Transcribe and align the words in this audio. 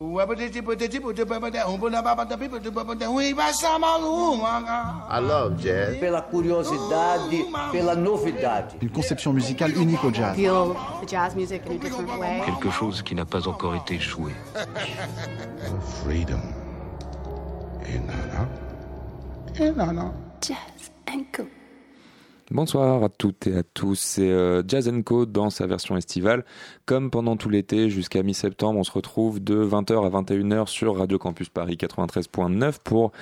I 0.00 0.04
love 5.20 5.60
jazz. 5.60 5.96
Pela 5.98 6.22
curiosidade, 6.22 7.44
pela 7.72 7.96
novidade. 7.96 8.76
Une 8.80 8.90
conception 8.90 9.32
musicale 9.32 9.76
unique 9.76 10.04
au 10.04 10.12
jazz. 10.14 10.36
feel 10.36 10.76
the 11.02 11.08
jazz 11.08 11.34
music 11.34 11.62
in 11.66 11.72
a 11.72 11.78
different 11.78 12.16
way. 12.16 12.40
Quelque 12.46 12.70
chose 12.70 13.02
qui 13.02 13.16
n'a 13.16 13.24
pas 13.24 13.48
encore 13.48 13.74
été 13.74 13.98
joué. 13.98 14.30
Freedom. 16.04 16.42
Et 17.84 17.98
nana. 17.98 18.48
Et 19.58 19.72
nana. 19.72 20.12
Jazz 20.40 20.92
and 21.08 21.24
Co. 21.32 21.42
Bonsoir 22.50 23.04
à 23.04 23.10
toutes 23.10 23.46
et 23.46 23.56
à 23.56 23.62
tous, 23.62 23.98
c'est 23.98 24.30
euh, 24.30 24.62
Jazz 24.66 24.90
Co 25.04 25.26
dans 25.26 25.50
sa 25.50 25.66
version 25.66 25.98
estivale. 25.98 26.46
Comme 26.86 27.10
pendant 27.10 27.36
tout 27.36 27.50
l'été 27.50 27.90
jusqu'à 27.90 28.22
mi-septembre, 28.22 28.78
on 28.78 28.84
se 28.84 28.90
retrouve 28.90 29.44
de 29.44 29.62
20h 29.62 30.06
à 30.06 30.22
21h 30.22 30.66
sur 30.66 30.96
Radio 30.96 31.18
Campus 31.18 31.50
Paris 31.50 31.76
93.9 31.78 32.76
pour 32.82 33.12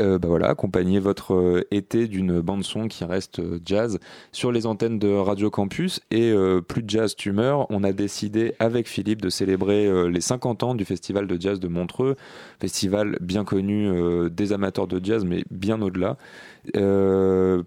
euh, 0.00 0.18
bah 0.18 0.26
voilà, 0.26 0.48
accompagner 0.48 0.98
votre 0.98 1.34
euh, 1.34 1.68
été 1.70 2.08
d'une 2.08 2.40
bande 2.40 2.64
son 2.64 2.88
qui 2.88 3.04
reste 3.04 3.40
jazz 3.64 4.00
sur 4.32 4.50
les 4.50 4.66
antennes 4.66 4.98
de 4.98 5.14
Radio 5.14 5.48
Campus. 5.48 6.00
Et 6.10 6.34
plus 6.66 6.82
de 6.82 6.90
jazz 6.90 7.14
tumeur, 7.14 7.70
on 7.70 7.84
a 7.84 7.92
décidé 7.92 8.54
avec 8.58 8.88
Philippe 8.88 9.22
de 9.22 9.28
célébrer 9.28 10.10
les 10.10 10.20
50 10.20 10.62
ans 10.64 10.74
du 10.74 10.84
Festival 10.84 11.26
de 11.26 11.40
jazz 11.40 11.60
de 11.60 11.68
Montreux, 11.68 12.16
festival 12.60 13.16
bien 13.20 13.44
connu 13.44 13.90
des 14.30 14.52
amateurs 14.52 14.86
de 14.86 15.02
jazz, 15.02 15.24
mais 15.24 15.44
bien 15.50 15.80
au-delà. 15.80 16.16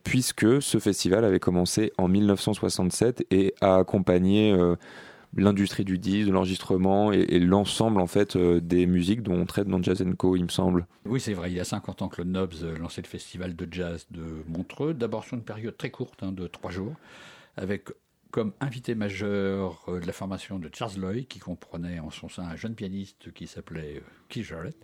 Puisque 0.03 0.61
ce 0.61 0.79
festival 0.79 1.04
avait 1.13 1.39
commencé 1.39 1.91
en 1.97 2.07
1967 2.07 3.25
et 3.31 3.53
a 3.61 3.77
accompagné 3.77 4.51
euh, 4.51 4.75
l'industrie 5.35 5.85
du 5.85 5.97
disque, 5.97 6.27
de 6.27 6.33
l'enregistrement 6.33 7.11
et, 7.11 7.39
l'ensemble 7.39 7.99
en 7.99 8.07
fait 8.07 8.35
euh, 8.35 8.59
des 8.59 8.85
musiques 8.85 9.21
dont 9.21 9.35
on 9.35 9.45
traite 9.45 9.67
dans 9.67 9.81
Jazz 9.81 10.03
Co, 10.17 10.35
il 10.35 10.43
me 10.43 10.49
semble. 10.49 10.87
Oui, 11.05 11.19
c'est 11.19 11.33
vrai. 11.33 11.51
Il 11.51 11.55
y 11.55 11.59
a 11.59 11.65
50 11.65 12.01
ans 12.01 12.07
que 12.07 12.21
le 12.21 12.29
Nobs 12.29 12.53
euh, 12.63 12.77
lançait 12.77 13.01
le 13.01 13.07
festival 13.07 13.55
de 13.55 13.67
jazz 13.71 14.07
de 14.11 14.23
Montreux. 14.47 14.93
D'abord 14.93 15.23
sur 15.23 15.35
une 15.35 15.43
période 15.43 15.77
très 15.77 15.91
courte, 15.91 16.23
hein, 16.23 16.31
de 16.31 16.47
trois 16.47 16.71
jours, 16.71 16.93
avec 17.57 17.89
comme 18.31 18.51
invité 18.59 18.95
majeur 18.95 19.85
la 19.87 20.11
formation 20.11 20.59
de 20.59 20.69
Charles 20.73 20.99
Loy, 20.99 21.23
qui 21.23 21.39
comprenait 21.39 21.99
en 21.99 22.09
son 22.09 22.27
sein 22.27 22.43
un 22.43 22.57
jeune 22.57 22.75
pianiste 22.75 23.31
qui 23.31 23.47
s'appelait 23.47 24.01
Keith 24.27 24.43
Jarrett. 24.43 24.75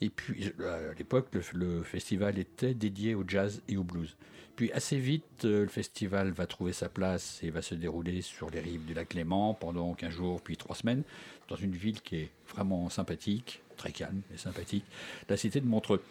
Et 0.00 0.10
puis, 0.10 0.52
à 0.60 0.94
l'époque, 0.96 1.28
le 1.54 1.82
festival 1.82 2.38
était 2.38 2.74
dédié 2.74 3.16
au 3.16 3.22
jazz 3.26 3.62
et 3.68 3.76
au 3.76 3.84
blues. 3.84 4.16
Puis 4.56 4.70
assez 4.72 4.98
vite, 4.98 5.44
euh, 5.44 5.62
le 5.62 5.68
festival 5.68 6.30
va 6.30 6.46
trouver 6.46 6.72
sa 6.72 6.88
place 6.88 7.40
et 7.42 7.50
va 7.50 7.62
se 7.62 7.74
dérouler 7.74 8.20
sur 8.20 8.50
les 8.50 8.60
rives 8.60 8.84
du 8.84 8.94
lac 8.94 9.14
Léman 9.14 9.54
pendant 9.54 9.94
15 9.94 10.12
jours, 10.12 10.42
puis 10.42 10.56
3 10.56 10.76
semaines, 10.76 11.02
dans 11.48 11.56
une 11.56 11.72
ville 11.72 12.00
qui 12.02 12.16
est 12.16 12.30
vraiment 12.48 12.90
sympathique, 12.90 13.62
très 13.76 13.92
calme 13.92 14.20
et 14.32 14.36
sympathique, 14.36 14.84
la 15.28 15.36
cité 15.36 15.60
de 15.60 15.66
Montreux. 15.66 16.02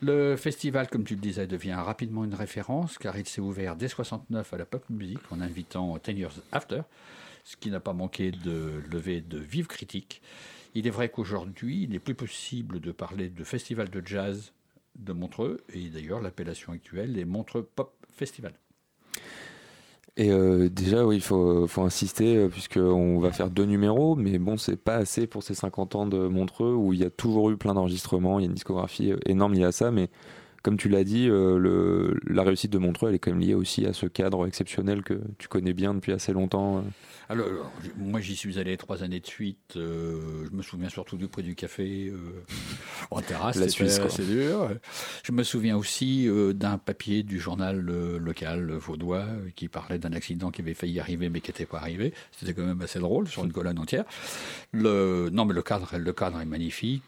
Le 0.00 0.36
festival, 0.36 0.88
comme 0.88 1.04
tu 1.04 1.14
le 1.14 1.20
disais, 1.20 1.46
devient 1.46 1.74
rapidement 1.74 2.24
une 2.24 2.34
référence 2.34 2.98
car 2.98 3.16
il 3.18 3.26
s'est 3.26 3.40
ouvert 3.40 3.74
dès 3.74 3.88
69 3.88 4.52
à 4.52 4.56
la 4.56 4.64
pop 4.64 4.84
music 4.90 5.18
en 5.30 5.40
invitant 5.40 5.98
Ten 5.98 6.16
Years 6.16 6.40
After, 6.52 6.82
ce 7.44 7.56
qui 7.56 7.70
n'a 7.70 7.80
pas 7.80 7.92
manqué 7.92 8.30
de 8.30 8.82
lever 8.90 9.20
de 9.20 9.38
vives 9.38 9.66
critiques. 9.66 10.20
Il 10.74 10.86
est 10.86 10.90
vrai 10.90 11.08
qu'aujourd'hui, 11.08 11.84
il 11.84 11.90
n'est 11.90 11.98
plus 11.98 12.14
possible 12.14 12.78
de 12.78 12.92
parler 12.92 13.28
de 13.28 13.42
festival 13.42 13.88
de 13.88 14.06
jazz 14.06 14.52
de 14.98 15.12
Montreux, 15.12 15.58
et 15.72 15.88
d'ailleurs 15.88 16.20
l'appellation 16.20 16.72
actuelle 16.72 17.18
est 17.18 17.24
Montreux 17.24 17.62
Pop 17.62 17.94
Festival. 18.10 18.54
Et 20.18 20.32
euh, 20.32 20.68
déjà, 20.68 21.06
oui, 21.06 21.16
il 21.16 21.22
faut, 21.22 21.68
faut 21.68 21.82
insister, 21.82 22.36
euh, 22.36 22.48
puisqu'on 22.48 23.20
va 23.20 23.30
faire 23.30 23.50
deux 23.50 23.66
numéros, 23.66 24.16
mais 24.16 24.38
bon, 24.38 24.56
c'est 24.56 24.76
pas 24.76 24.96
assez 24.96 25.28
pour 25.28 25.44
ces 25.44 25.54
50 25.54 25.94
ans 25.94 26.06
de 26.06 26.26
Montreux, 26.26 26.74
où 26.74 26.92
il 26.92 26.98
y 26.98 27.04
a 27.04 27.10
toujours 27.10 27.50
eu 27.50 27.56
plein 27.56 27.72
d'enregistrements, 27.72 28.40
il 28.40 28.42
y 28.42 28.46
a 28.46 28.48
une 28.48 28.54
discographie 28.54 29.12
euh, 29.12 29.18
énorme 29.26 29.54
liée 29.54 29.62
à 29.62 29.70
ça, 29.70 29.92
mais 29.92 30.10
comme 30.68 30.76
tu 30.76 30.90
l'as 30.90 31.02
dit, 31.02 31.30
euh, 31.30 31.56
le, 31.58 32.20
la 32.26 32.42
réussite 32.42 32.70
de 32.70 32.76
Montreux, 32.76 33.08
elle 33.08 33.14
est 33.14 33.18
quand 33.18 33.30
même 33.30 33.40
liée 33.40 33.54
aussi 33.54 33.86
à 33.86 33.94
ce 33.94 34.04
cadre 34.04 34.46
exceptionnel 34.46 35.02
que 35.02 35.18
tu 35.38 35.48
connais 35.48 35.72
bien 35.72 35.94
depuis 35.94 36.12
assez 36.12 36.34
longtemps. 36.34 36.76
euh. 36.78 36.82
Alors, 37.30 37.46
moi 37.98 38.20
j'y 38.20 38.36
suis 38.36 38.58
allé 38.58 38.76
trois 38.76 39.02
années 39.02 39.20
de 39.20 39.26
suite. 39.26 39.76
euh, 39.76 40.44
je 40.50 40.54
me 40.54 40.60
souviens 40.62 40.90
surtout 40.90 41.16
du 41.16 41.26
prix 41.28 41.42
du 41.42 41.54
café 41.54 42.10
euh, 42.12 42.18
en 43.10 43.22
terrasse. 43.22 43.56
La 43.56 43.68
Suisse, 43.68 43.98
assez 43.98 44.24
dur. 44.24 44.68
Je 45.24 45.32
me 45.32 45.42
souviens 45.42 45.76
aussi 45.78 46.26
euh, 46.28 46.52
d'un 46.52 46.76
papier 46.76 47.22
du 47.22 47.38
journal 47.38 47.80
local 47.80 48.72
vaudois 48.72 49.24
qui 49.56 49.68
parlait 49.68 49.98
d'un 49.98 50.12
accident 50.12 50.50
qui 50.50 50.60
avait 50.62 50.74
failli 50.74 51.00
arriver 51.00 51.30
mais 51.30 51.40
qui 51.40 51.50
n'était 51.50 51.66
pas 51.66 51.78
arrivé. 51.78 52.12
C'était 52.32 52.52
quand 52.52 52.66
même 52.66 52.80
assez 52.82 52.98
drôle 52.98 53.26
sur 53.28 53.42
une 53.44 53.52
colonne 53.52 53.78
entière. 53.78 54.04
Le, 54.72 55.28
non 55.32 55.44
mais 55.46 55.54
le 55.54 55.62
cadre, 55.62 55.96
le 55.98 56.12
cadre 56.12 56.40
est 56.40 56.46
magnifique. 56.46 57.02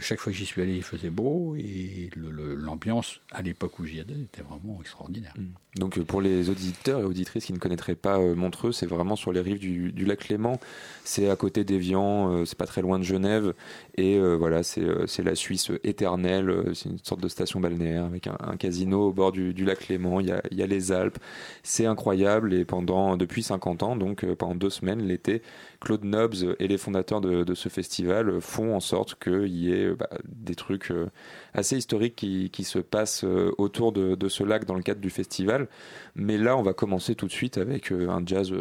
chaque 0.00 0.20
fois 0.20 0.32
que 0.32 0.38
j'y 0.38 0.46
suis 0.46 0.60
allé, 0.62 0.74
il 0.76 0.82
faisait 0.82 1.10
beau 1.10 1.54
et 1.56 2.08
le- 2.16 2.30
le- 2.30 2.54
l'ambiance 2.58 3.20
à 3.32 3.42
l'époque 3.42 3.78
où 3.78 3.86
j'y 3.86 4.00
allais 4.00 4.20
était 4.22 4.42
vraiment 4.42 4.78
extraordinaire. 4.80 5.34
Donc 5.76 5.98
euh, 5.98 6.04
pour 6.04 6.20
les 6.20 6.50
auditeurs 6.50 7.00
et 7.00 7.04
auditrices 7.04 7.46
qui 7.46 7.52
ne 7.52 7.58
connaîtraient 7.58 7.94
pas 7.94 8.18
euh, 8.18 8.34
Montreux, 8.34 8.72
c'est 8.72 8.86
vraiment 8.86 9.16
sur 9.16 9.32
les 9.32 9.40
rives 9.40 9.58
du, 9.58 10.04
lac 10.04 10.28
Léman. 10.28 10.58
C'est 11.04 11.30
à 11.30 11.36
côté 11.36 11.64
d'Évian, 11.64 12.32
euh, 12.32 12.44
c'est 12.44 12.58
pas 12.58 12.66
très 12.66 12.82
loin 12.82 12.98
de 12.98 13.04
Genève. 13.04 13.54
Et 13.96 14.18
voilà, 14.18 14.62
c'est 14.62 15.22
la 15.24 15.34
Suisse 15.34 15.72
éternelle. 15.82 16.70
C'est 16.74 16.88
une 16.88 16.98
sorte 16.98 17.20
de 17.20 17.28
station 17.28 17.58
balnéaire 17.58 18.04
avec 18.04 18.28
un, 18.28 18.56
casino 18.56 19.08
au 19.08 19.12
bord 19.12 19.32
du, 19.32 19.52
du 19.52 19.64
lac 19.64 19.88
Léman. 19.88 20.20
Il 20.20 20.28
y 20.28 20.30
a, 20.30 20.40
il 20.52 20.56
y 20.56 20.62
a 20.62 20.66
les 20.66 20.92
Alpes. 20.92 21.18
C'est 21.64 21.86
incroyable. 21.86 22.54
Et 22.54 22.64
pendant 22.64 23.16
depuis 23.16 23.42
50 23.42 23.82
ans, 23.82 23.96
donc 23.96 24.24
pendant 24.34 24.54
deux 24.54 24.70
semaines 24.70 25.02
l'été, 25.02 25.42
Claude 25.80 26.04
Nobs 26.04 26.56
et 26.58 26.68
les 26.68 26.78
fondateurs 26.78 27.20
de, 27.20 27.44
de 27.44 27.54
ce 27.54 27.68
festival 27.68 28.40
font 28.40 28.74
en 28.74 28.80
sorte 28.80 29.14
qu'il 29.22 29.46
y 29.46 29.72
ait 29.72 29.86
euh, 29.86 29.96
bah, 29.96 30.08
des 30.24 30.54
trucs 30.54 30.90
euh, 30.90 31.08
assez 31.54 31.76
historiques 31.76 32.16
qui, 32.16 32.50
qui 32.50 32.64
se 32.64 32.78
passent 32.78 33.24
euh, 33.24 33.52
autour 33.58 33.92
de, 33.92 34.14
de 34.14 34.28
ce 34.28 34.42
lac 34.42 34.64
dans 34.64 34.74
le 34.74 34.82
cadre 34.82 35.00
du 35.00 35.10
festival. 35.10 35.68
Mais 36.14 36.38
là, 36.38 36.56
on 36.56 36.62
va 36.62 36.72
commencer 36.72 37.14
tout 37.14 37.26
de 37.26 37.32
suite 37.32 37.58
avec 37.58 37.92
un 37.92 38.22
jazz 38.26 38.52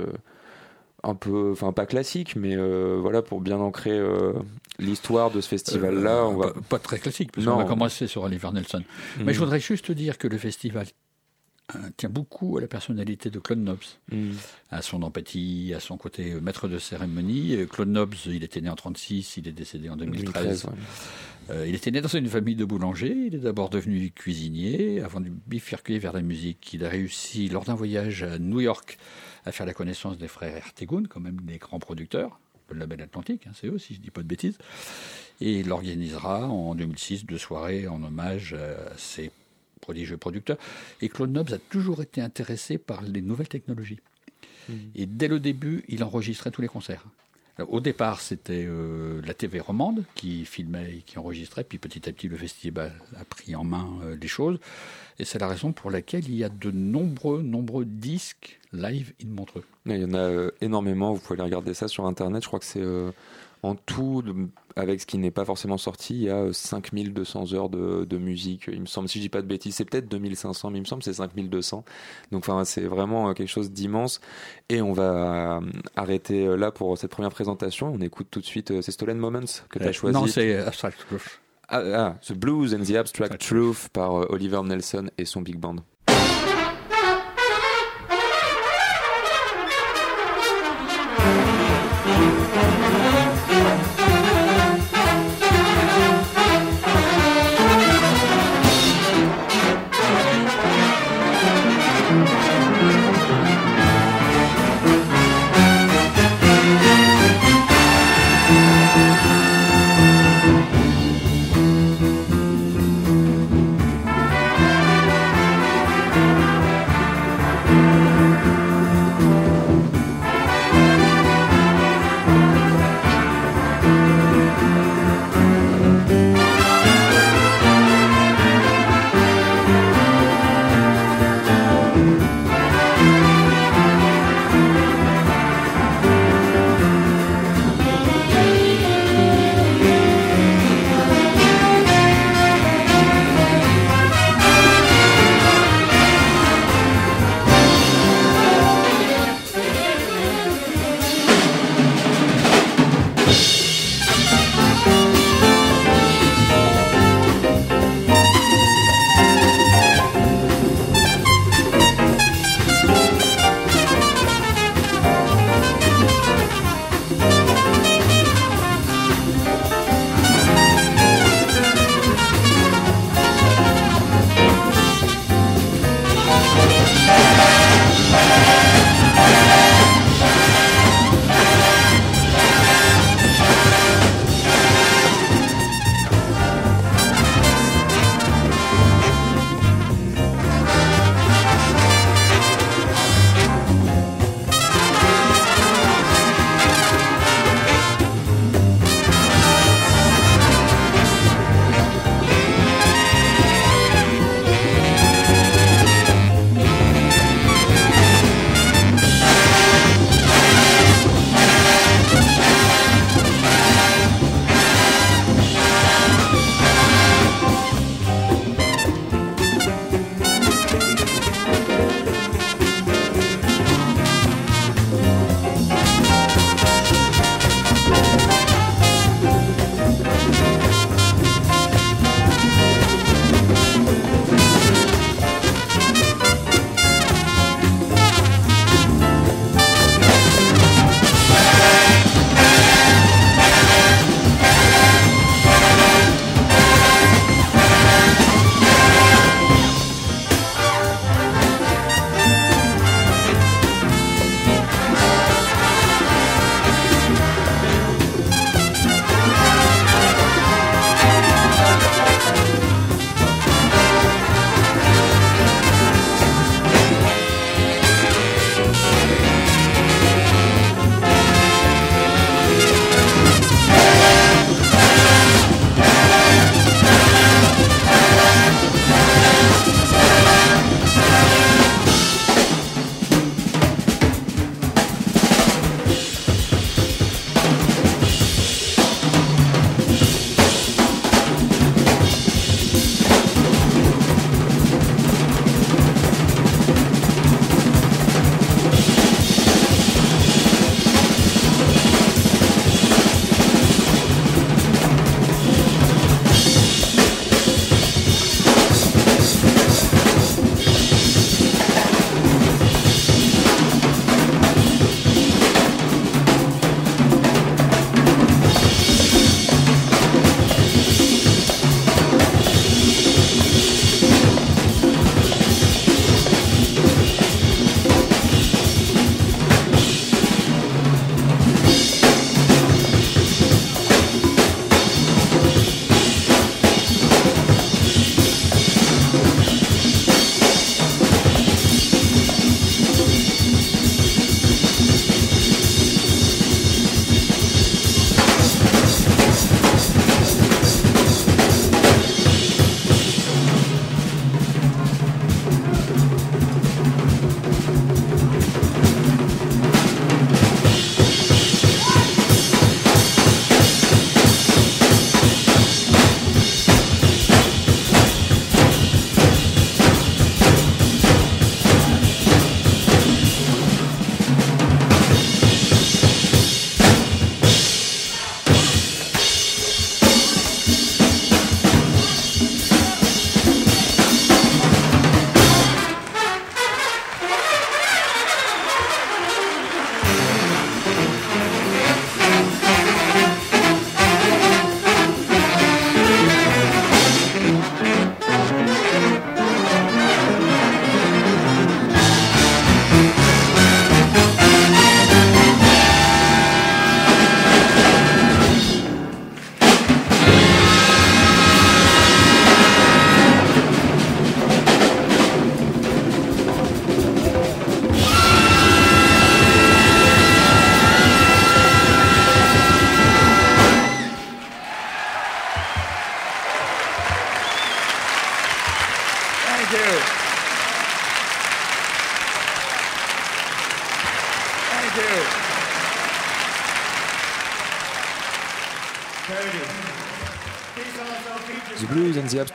un 1.04 1.16
peu, 1.16 1.52
enfin 1.52 1.72
pas 1.72 1.86
classique, 1.86 2.36
mais 2.36 2.56
euh, 2.56 2.98
voilà 3.00 3.22
pour 3.22 3.42
bien 3.42 3.58
ancrer 3.58 3.98
euh, 3.98 4.34
l'histoire 4.80 5.32
de 5.32 5.42
ce 5.42 5.48
festival-là. 5.50 6.18
Euh, 6.18 6.24
on 6.24 6.38
va 6.38 6.52
pas, 6.52 6.62
pas 6.70 6.80
très 6.80 7.00
classique, 7.00 7.32
parce 7.32 7.46
qu'on 7.46 7.56
va 7.56 7.66
commencer 7.66 8.08
sur 8.08 8.24
Oliver 8.24 8.50
Nelson. 8.52 8.84
Mm. 9.18 9.24
Mais 9.24 9.34
je 9.34 9.40
voudrais 9.40 9.60
juste 9.60 9.92
dire 9.92 10.18
que 10.18 10.28
le 10.28 10.38
festival 10.38 10.88
tient 11.98 12.10
beaucoup 12.10 12.58
à 12.58 12.62
la 12.62 12.68
personnalité 12.68 13.30
de 13.30 13.40
Claude 13.40 13.60
Nobs, 13.60 13.78
Mm. 14.12 14.32
à 14.72 14.82
son 14.82 15.02
empathie, 15.04 15.74
à 15.76 15.80
son 15.80 15.98
côté 15.98 16.34
maître 16.42 16.68
de 16.68 16.80
cérémonie. 16.80 17.58
Claude 17.70 17.90
Nobs, 17.90 18.16
il 18.26 18.44
était 18.44 18.62
né 18.62 18.70
en 18.70 18.76
36, 18.76 19.38
il 19.38 19.48
est 19.48 19.52
décédé 19.52 19.90
en 19.90 19.98
2013. 19.98 20.34
2013, 20.34 20.66
ouais. 20.66 20.72
Euh, 21.50 21.68
il 21.68 21.76
était 21.76 21.92
né 21.92 22.02
dans 22.02 22.08
une 22.10 22.28
famille 22.28 22.56
de 22.56 22.66
boulangers. 22.66 23.16
Il 23.28 23.36
est 23.36 23.40
d'abord 23.40 23.70
devenu 23.70 24.12
cuisinier 24.12 25.02
avant 25.02 25.22
de 25.22 25.30
bifurquer 25.48 25.98
vers 26.00 26.14
la 26.14 26.22
musique. 26.22 26.74
Il 26.74 26.84
a 26.86 26.90
réussi, 26.90 27.48
lors 27.50 27.64
d'un 27.64 27.76
voyage 27.76 28.24
à 28.24 28.38
New 28.40 28.60
York, 28.62 28.98
à 29.46 29.52
faire 29.52 29.66
la 29.66 29.74
connaissance 29.74 30.18
des 30.18 30.28
frères 30.28 30.56
Ertegun, 30.58 31.04
quand 31.10 31.22
même 31.22 31.40
des 31.42 31.58
grands 31.58 31.80
producteurs, 31.80 32.40
le 32.70 32.80
label 32.80 33.02
Atlantique, 33.02 33.48
hein, 33.48 33.52
c'est 33.54 33.68
eux, 33.68 33.78
si 33.78 33.94
je 33.94 34.02
dis 34.02 34.12
pas 34.12 34.24
de 34.24 34.28
bêtises. 34.28 34.58
Et 35.40 35.60
il 35.60 35.72
organisera 35.72 36.48
en 36.48 36.76
2006 36.76 37.26
deux 37.26 37.38
soirées 37.38 37.88
en 37.88 38.04
hommage 38.04 38.54
à 38.54 38.98
ces 38.98 39.32
prodigieux 39.88 40.18
producteurs. 40.18 40.58
Et 41.02 41.08
Claude 41.08 41.32
Nobs 41.32 41.54
a 41.54 41.58
toujours 41.58 42.02
été 42.02 42.20
intéressé 42.20 42.78
par 42.78 43.02
les 43.02 43.22
nouvelles 43.22 43.48
technologies. 43.48 44.00
Et 44.96 45.06
dès 45.06 45.30
le 45.30 45.40
début, 45.40 45.86
il 45.88 46.04
enregistrait 46.04 46.52
tous 46.52 46.62
les 46.62 46.68
concerts. 46.68 47.06
Alors, 47.58 47.72
au 47.72 47.80
départ, 47.80 48.20
c'était 48.20 48.66
euh, 48.68 49.22
la 49.26 49.34
TV 49.34 49.62
romande 49.62 50.04
qui 50.14 50.44
filmait 50.44 50.98
et 50.98 51.04
qui 51.06 51.18
enregistrait, 51.18 51.64
puis 51.64 51.78
petit 51.78 52.08
à 52.10 52.12
petit, 52.12 52.28
le 52.28 52.36
festival 52.36 52.92
a 53.16 53.24
pris 53.24 53.56
en 53.56 53.64
main 53.64 53.88
euh, 54.04 54.18
les 54.22 54.28
choses. 54.28 54.60
Et 55.20 55.26
c'est 55.26 55.40
la 55.40 55.48
raison 55.48 55.72
pour 55.72 55.90
laquelle 55.90 56.26
il 56.26 56.36
y 56.36 56.44
a 56.44 56.50
de 56.50 56.70
nombreux, 56.70 57.42
nombreux 57.42 57.86
disques 57.86 58.60
live 58.74 59.14
in 59.24 59.30
Montreux. 59.30 59.64
Il 59.86 59.98
y 59.98 60.06
en 60.06 60.14
a 60.14 60.18
euh, 60.18 60.52
énormément, 60.62 61.14
vous 61.14 61.20
pouvez 61.20 61.40
aller 61.40 61.44
regarder 61.44 61.74
ça 61.74 61.88
sur 61.88 62.06
internet. 62.06 62.44
Je 62.44 62.48
crois 62.48 62.60
que 62.60 62.66
c'est 62.66 62.82
euh, 62.82 63.12
en 63.68 63.76
tout, 63.76 64.24
avec 64.76 65.02
ce 65.02 65.06
qui 65.06 65.18
n'est 65.18 65.32
pas 65.32 65.46
forcément 65.46 65.78
sorti, 65.78 66.14
il 66.16 66.22
y 66.24 66.30
a 66.30 66.38
euh, 66.38 66.54
5200 66.54 67.54
heures 67.54 67.70
de, 67.70 68.06
de 68.06 68.18
musique, 68.18 68.70
il 68.72 68.82
me 68.82 68.86
semble. 68.86 69.10
Si 69.10 69.20
je 69.20 69.24
dis 69.24 69.30
pas 69.30 69.42
de 69.42 69.48
bêtises, 69.48 69.76
c'est 69.76 69.86
peut-être 69.86 70.08
2500, 70.08 70.72
mais 70.72 70.78
il 70.78 70.82
me 70.82 70.86
semble 70.86 71.02
que 71.02 71.06
c'est 71.06 71.14
5200. 71.18 71.84
Donc 72.32 72.48
enfin, 72.48 72.64
c'est 72.66 72.82
vraiment 72.86 73.30
euh, 73.30 73.34
quelque 73.34 73.50
chose 73.50 73.72
d'immense. 73.72 74.22
Et 74.70 74.82
on 74.82 74.94
va 74.94 75.58
euh, 75.58 75.62
arrêter 75.96 76.46
euh, 76.48 76.56
là 76.56 76.72
pour 76.72 76.98
cette 76.98 77.12
première 77.12 77.32
présentation. 77.32 77.92
On 77.94 78.00
écoute 78.02 78.28
tout 78.32 78.40
de 78.40 78.46
suite, 78.46 78.72
euh, 78.72 78.82
c'est 78.82 78.92
Stolen 78.92 79.18
Moments 79.18 79.42
que 79.70 79.80
tu 79.80 79.86
as 79.86 79.90
Euh, 79.90 79.94
choisi. 79.94 80.14
Non, 80.14 80.28
c'est 80.28 80.58
Abstract 80.58 81.00
Truth. 81.08 81.42
Ah, 81.70 81.82
ah, 81.94 82.16
The 82.26 82.34
Blues 82.34 82.74
and 82.74 82.84
the 82.84 82.96
Abstract 82.96 83.40
Truth 83.46 83.90
par 83.92 84.16
euh, 84.22 84.26
Oliver 84.30 84.62
Nelson 84.64 85.10
et 85.18 85.26
son 85.26 85.42
big 85.42 85.58
band. 85.58 85.78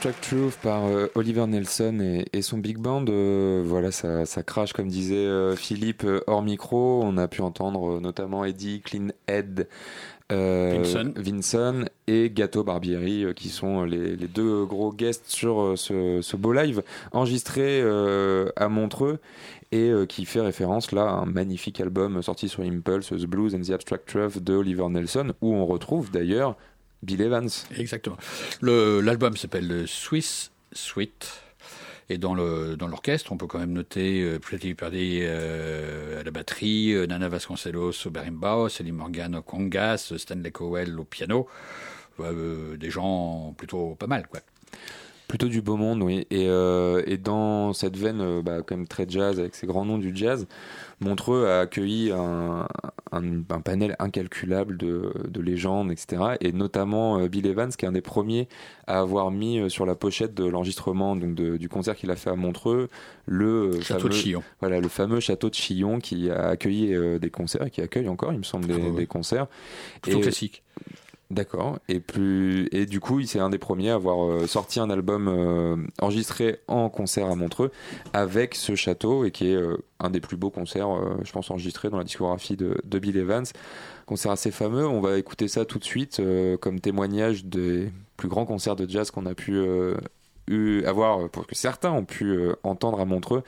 Abstract 0.05 0.29
Truth 0.29 0.57
par 0.61 0.83
euh, 0.83 1.07
Oliver 1.15 1.47
Nelson 1.47 2.01
et, 2.01 2.25
et, 2.33 2.41
son 2.41 2.57
big 2.57 2.77
band. 2.77 3.05
Euh, 3.07 3.63
voilà, 3.65 3.89
ça, 3.89 4.25
ça, 4.25 4.43
crache 4.43 4.73
comme 4.73 4.89
disait 4.89 5.15
euh, 5.15 5.55
Philippe 5.55 6.05
hors 6.27 6.41
micro. 6.41 7.01
On 7.01 7.15
a 7.15 7.29
pu 7.29 7.41
entendre 7.41 8.01
notamment 8.01 8.43
Eddie 8.43 8.81
Cleanhead, 8.81 9.69
Vincent. 10.29 11.13
Vincent 11.15 11.85
et 12.07 12.29
Gato 12.31 12.65
Barbieri 12.65 13.27
qui 13.33 13.47
sont 13.47 13.85
les, 13.85 14.17
les, 14.17 14.27
deux 14.27 14.65
gros 14.65 14.91
guests 14.91 15.29
sur 15.29 15.73
ce, 15.77 16.19
ce 16.21 16.35
beau 16.35 16.51
live 16.51 16.83
enregistré 17.13 17.81
à 18.55 18.67
Montreux 18.67 19.19
et 19.71 19.91
qui 20.09 20.25
fait 20.25 20.41
référence 20.41 20.91
là 20.91 21.03
à 21.03 21.13
un 21.13 21.25
magnifique 21.25 21.79
album 21.79 22.21
sorti 22.21 22.49
sur 22.49 22.63
Impulse, 22.63 23.09
The 23.09 23.25
Blues 23.25 23.55
and 23.55 23.61
the 23.61 23.69
Abstract 23.69 24.07
Truth 24.07 24.43
de 24.43 24.53
Oliver 24.53 24.89
Nelson, 24.89 25.33
où 25.41 25.53
on 25.53 25.65
retrouve 25.65 26.11
d'ailleurs 26.11 26.57
Bill 27.03 27.21
Evans. 27.21 27.49
Exactement. 27.77 28.17
L'album 28.61 29.37
s'appelle 29.37 29.87
Swiss 29.87 30.51
Suite. 30.71 31.41
Et 32.09 32.17
dans 32.17 32.35
le 32.35 32.75
dans 32.75 32.87
l'orchestre, 32.87 33.31
on 33.31 33.37
peut 33.37 33.47
quand 33.47 33.59
même 33.59 33.71
noter 33.71 34.21
euh, 34.23 34.37
Pretty 34.37 34.75
euh, 34.81 36.19
à 36.19 36.23
la 36.23 36.31
batterie, 36.31 36.93
euh, 36.93 37.07
Nana 37.07 37.29
Vasconcelos 37.29 38.05
au 38.05 38.09
berimbau, 38.09 38.67
Celine 38.67 38.95
Morgan 38.95 39.35
au 39.37 39.41
congas, 39.41 40.13
Stanley 40.17 40.51
Cowell 40.51 40.99
au 40.99 41.05
piano. 41.05 41.47
Euh, 42.19 42.77
des 42.77 42.89
gens 42.89 43.53
plutôt 43.57 43.95
pas 43.95 44.07
mal, 44.07 44.27
quoi. 44.27 44.41
Plutôt 45.27 45.47
du 45.47 45.61
beau 45.61 45.77
monde, 45.77 46.03
oui. 46.03 46.27
Et, 46.29 46.45
euh, 46.47 47.01
et 47.07 47.17
dans 47.17 47.73
cette 47.73 47.97
veine, 47.97 48.21
euh, 48.21 48.41
bah, 48.43 48.57
quand 48.65 48.75
même 48.77 48.87
très 48.87 49.05
jazz, 49.09 49.39
avec 49.39 49.55
ces 49.55 49.65
grands 49.65 49.85
noms 49.85 49.97
du 49.97 50.15
jazz, 50.15 50.47
Montreux 50.99 51.47
a 51.47 51.61
accueilli 51.61 52.11
un, 52.11 52.67
un, 53.11 53.23
un 53.49 53.61
panel 53.61 53.95
incalculable 53.99 54.77
de, 54.77 55.11
de, 55.27 55.41
légendes, 55.41 55.91
etc. 55.91 56.35
Et 56.39 56.51
notamment 56.51 57.17
euh, 57.19 57.27
Bill 57.27 57.47
Evans, 57.47 57.69
qui 57.71 57.85
est 57.85 57.87
un 57.87 57.93
des 57.93 58.01
premiers 58.01 58.47
à 58.85 58.99
avoir 58.99 59.31
mis 59.31 59.59
euh, 59.59 59.69
sur 59.69 59.85
la 59.85 59.95
pochette 59.95 60.33
de 60.35 60.45
l'enregistrement 60.45 61.15
donc 61.15 61.35
de, 61.35 61.57
du 61.57 61.67
concert 61.67 61.95
qu'il 61.95 62.11
a 62.11 62.15
fait 62.15 62.29
à 62.29 62.35
Montreux 62.35 62.89
le 63.25 63.81
château 63.81 64.01
fameux, 64.01 64.09
de 64.09 64.15
Chillon. 64.15 64.43
Voilà, 64.59 64.79
le 64.81 64.87
fameux 64.87 65.19
château 65.19 65.49
de 65.49 65.55
Chillon 65.55 65.99
qui 65.99 66.29
a 66.29 66.49
accueilli 66.49 66.95
des 67.19 67.29
concerts 67.29 67.65
et 67.65 67.71
qui 67.71 67.81
accueille 67.81 68.07
encore, 68.07 68.31
il 68.33 68.37
me 68.39 68.43
semble, 68.43 68.67
des, 68.67 68.73
Ah 68.75 68.77
ouais. 68.89 68.91
des 68.91 69.07
concerts. 69.07 69.47
Plutôt 70.01 70.19
Et- 70.19 70.21
classique. 70.21 70.63
D'accord. 71.33 71.79
Et 71.89 71.99
plus 71.99 72.69
et 72.71 72.85
du 72.85 72.99
coup, 72.99 73.19
c'est 73.23 73.39
un 73.39 73.49
des 73.49 73.57
premiers 73.57 73.89
à 73.89 73.95
avoir 73.95 74.23
euh, 74.23 74.45
sorti 74.45 74.79
un 74.79 74.91
album 74.91 75.27
euh, 75.27 75.77
enregistré 75.99 76.59
en 76.67 76.89
concert 76.89 77.25
à 77.25 77.35
Montreux 77.35 77.71
avec 78.13 78.53
ce 78.53 78.75
château 78.75 79.25
et 79.25 79.31
qui 79.31 79.49
est 79.49 79.55
euh, 79.55 79.77
un 79.99 80.11
des 80.11 80.19
plus 80.19 80.37
beaux 80.37 80.51
concerts, 80.51 80.89
je 81.23 81.31
pense, 81.31 81.49
enregistrés 81.49 81.89
dans 81.89 81.97
la 81.97 82.03
discographie 82.03 82.55
de, 82.55 82.99
Bill 82.99 83.17
Evans. 83.17 83.45
Concert 84.05 84.31
assez 84.31 84.51
fameux. 84.51 84.85
On 84.85 85.01
va 85.01 85.17
écouter 85.17 85.47
ça 85.47 85.65
tout 85.65 85.79
de 85.79 85.83
suite 85.83 86.21
comme 86.59 86.81
témoignage 86.81 87.45
des 87.45 87.89
plus 88.17 88.27
grands 88.27 88.45
concerts 88.45 88.75
de 88.75 88.87
jazz 88.87 89.11
qu'on 89.11 89.25
a 89.25 89.33
pu 89.33 89.63
avoir, 90.85 91.29
pour 91.29 91.47
que 91.47 91.55
certains 91.55 91.91
ont 91.91 92.03
pu 92.03 92.37
entendre 92.63 92.99
à 92.99 93.05
Montreux 93.05 93.43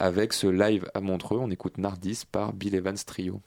avec 0.00 0.32
ce 0.32 0.48
live 0.48 0.90
à 0.92 1.00
Montreux. 1.00 1.38
On 1.38 1.50
écoute 1.50 1.78
Nardis 1.78 2.24
par 2.30 2.52
Bill 2.52 2.74
Evans 2.74 2.98
Trio. 3.06 3.40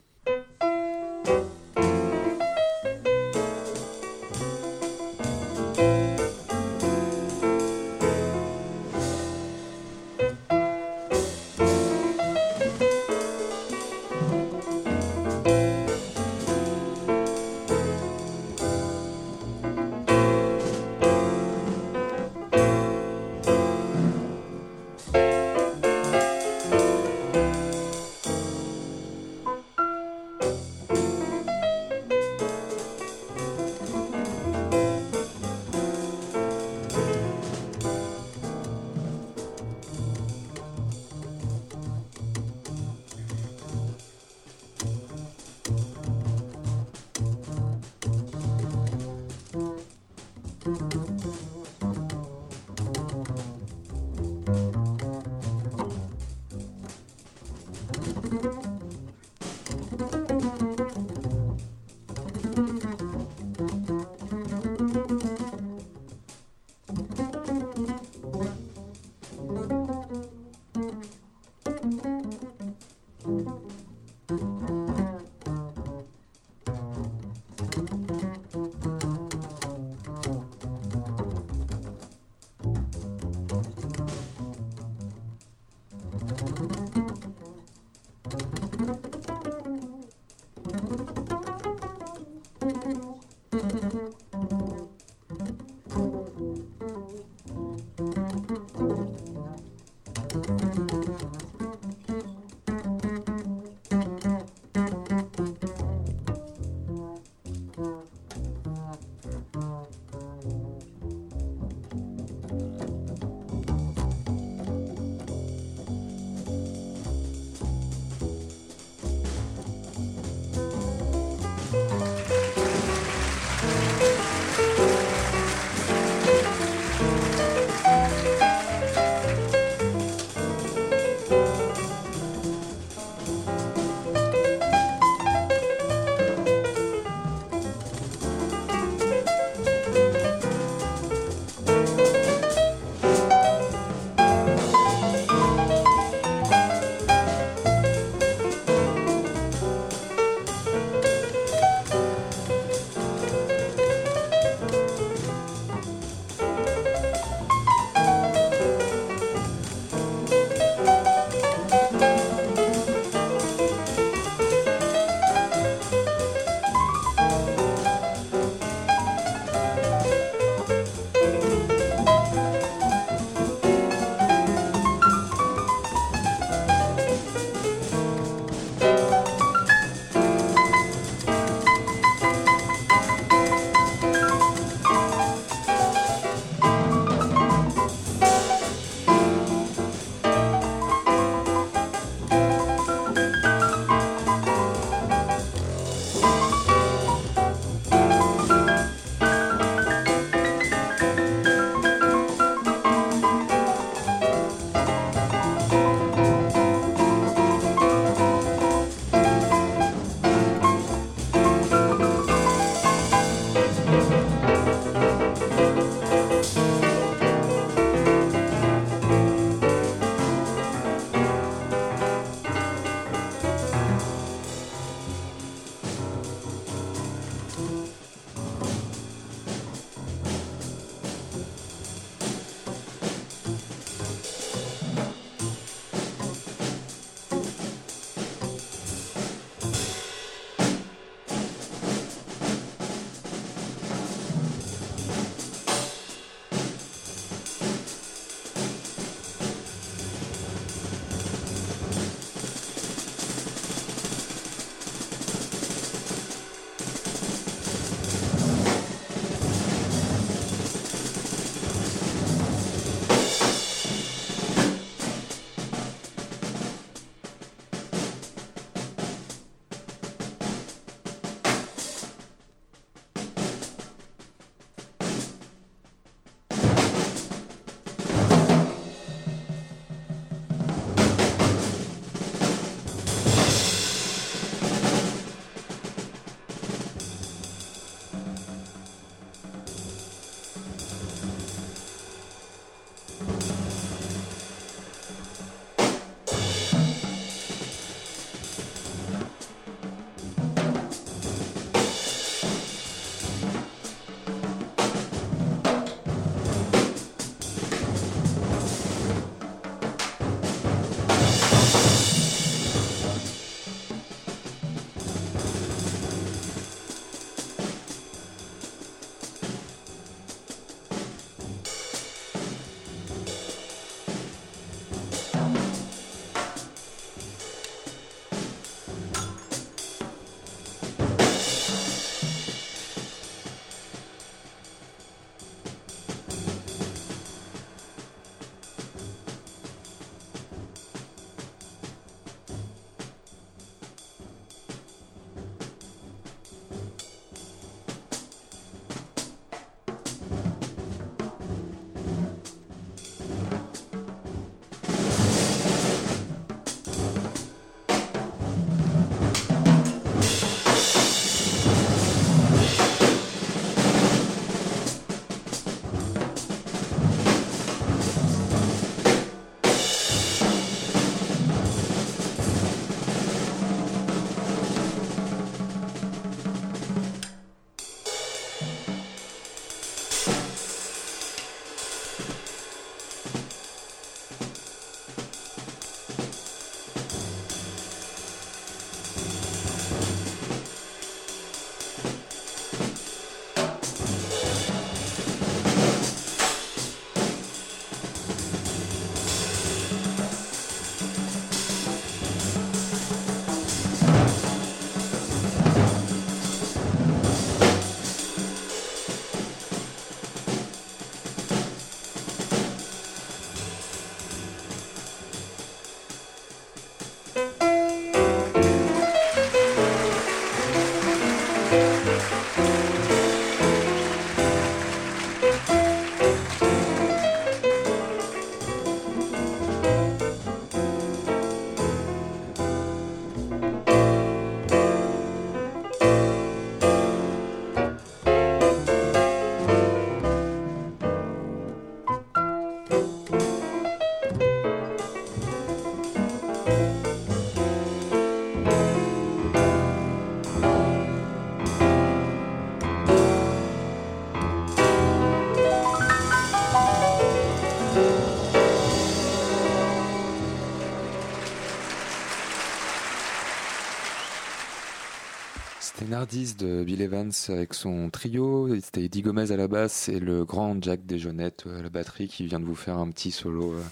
Nardis 466.08 466.54
de 466.56 466.84
Bill 466.84 467.02
Evans 467.02 467.32
avec 467.48 467.74
son 467.74 468.10
trio. 468.10 468.68
C'était 468.80 469.04
Eddie 469.04 469.22
Gomez 469.22 469.50
à 469.50 469.56
la 469.56 469.66
basse 469.66 470.08
et 470.08 470.20
le 470.20 470.44
grand 470.44 470.80
Jack 470.82 471.04
Desjeunettes 471.04 471.64
à 471.66 471.82
la 471.82 471.88
batterie 471.88 472.28
qui 472.28 472.46
vient 472.46 472.60
de 472.60 472.64
vous 472.64 472.74
faire 472.74 472.98
un 472.98 473.10
petit 473.10 473.30
solo 473.30 473.72
euh, 473.72 473.82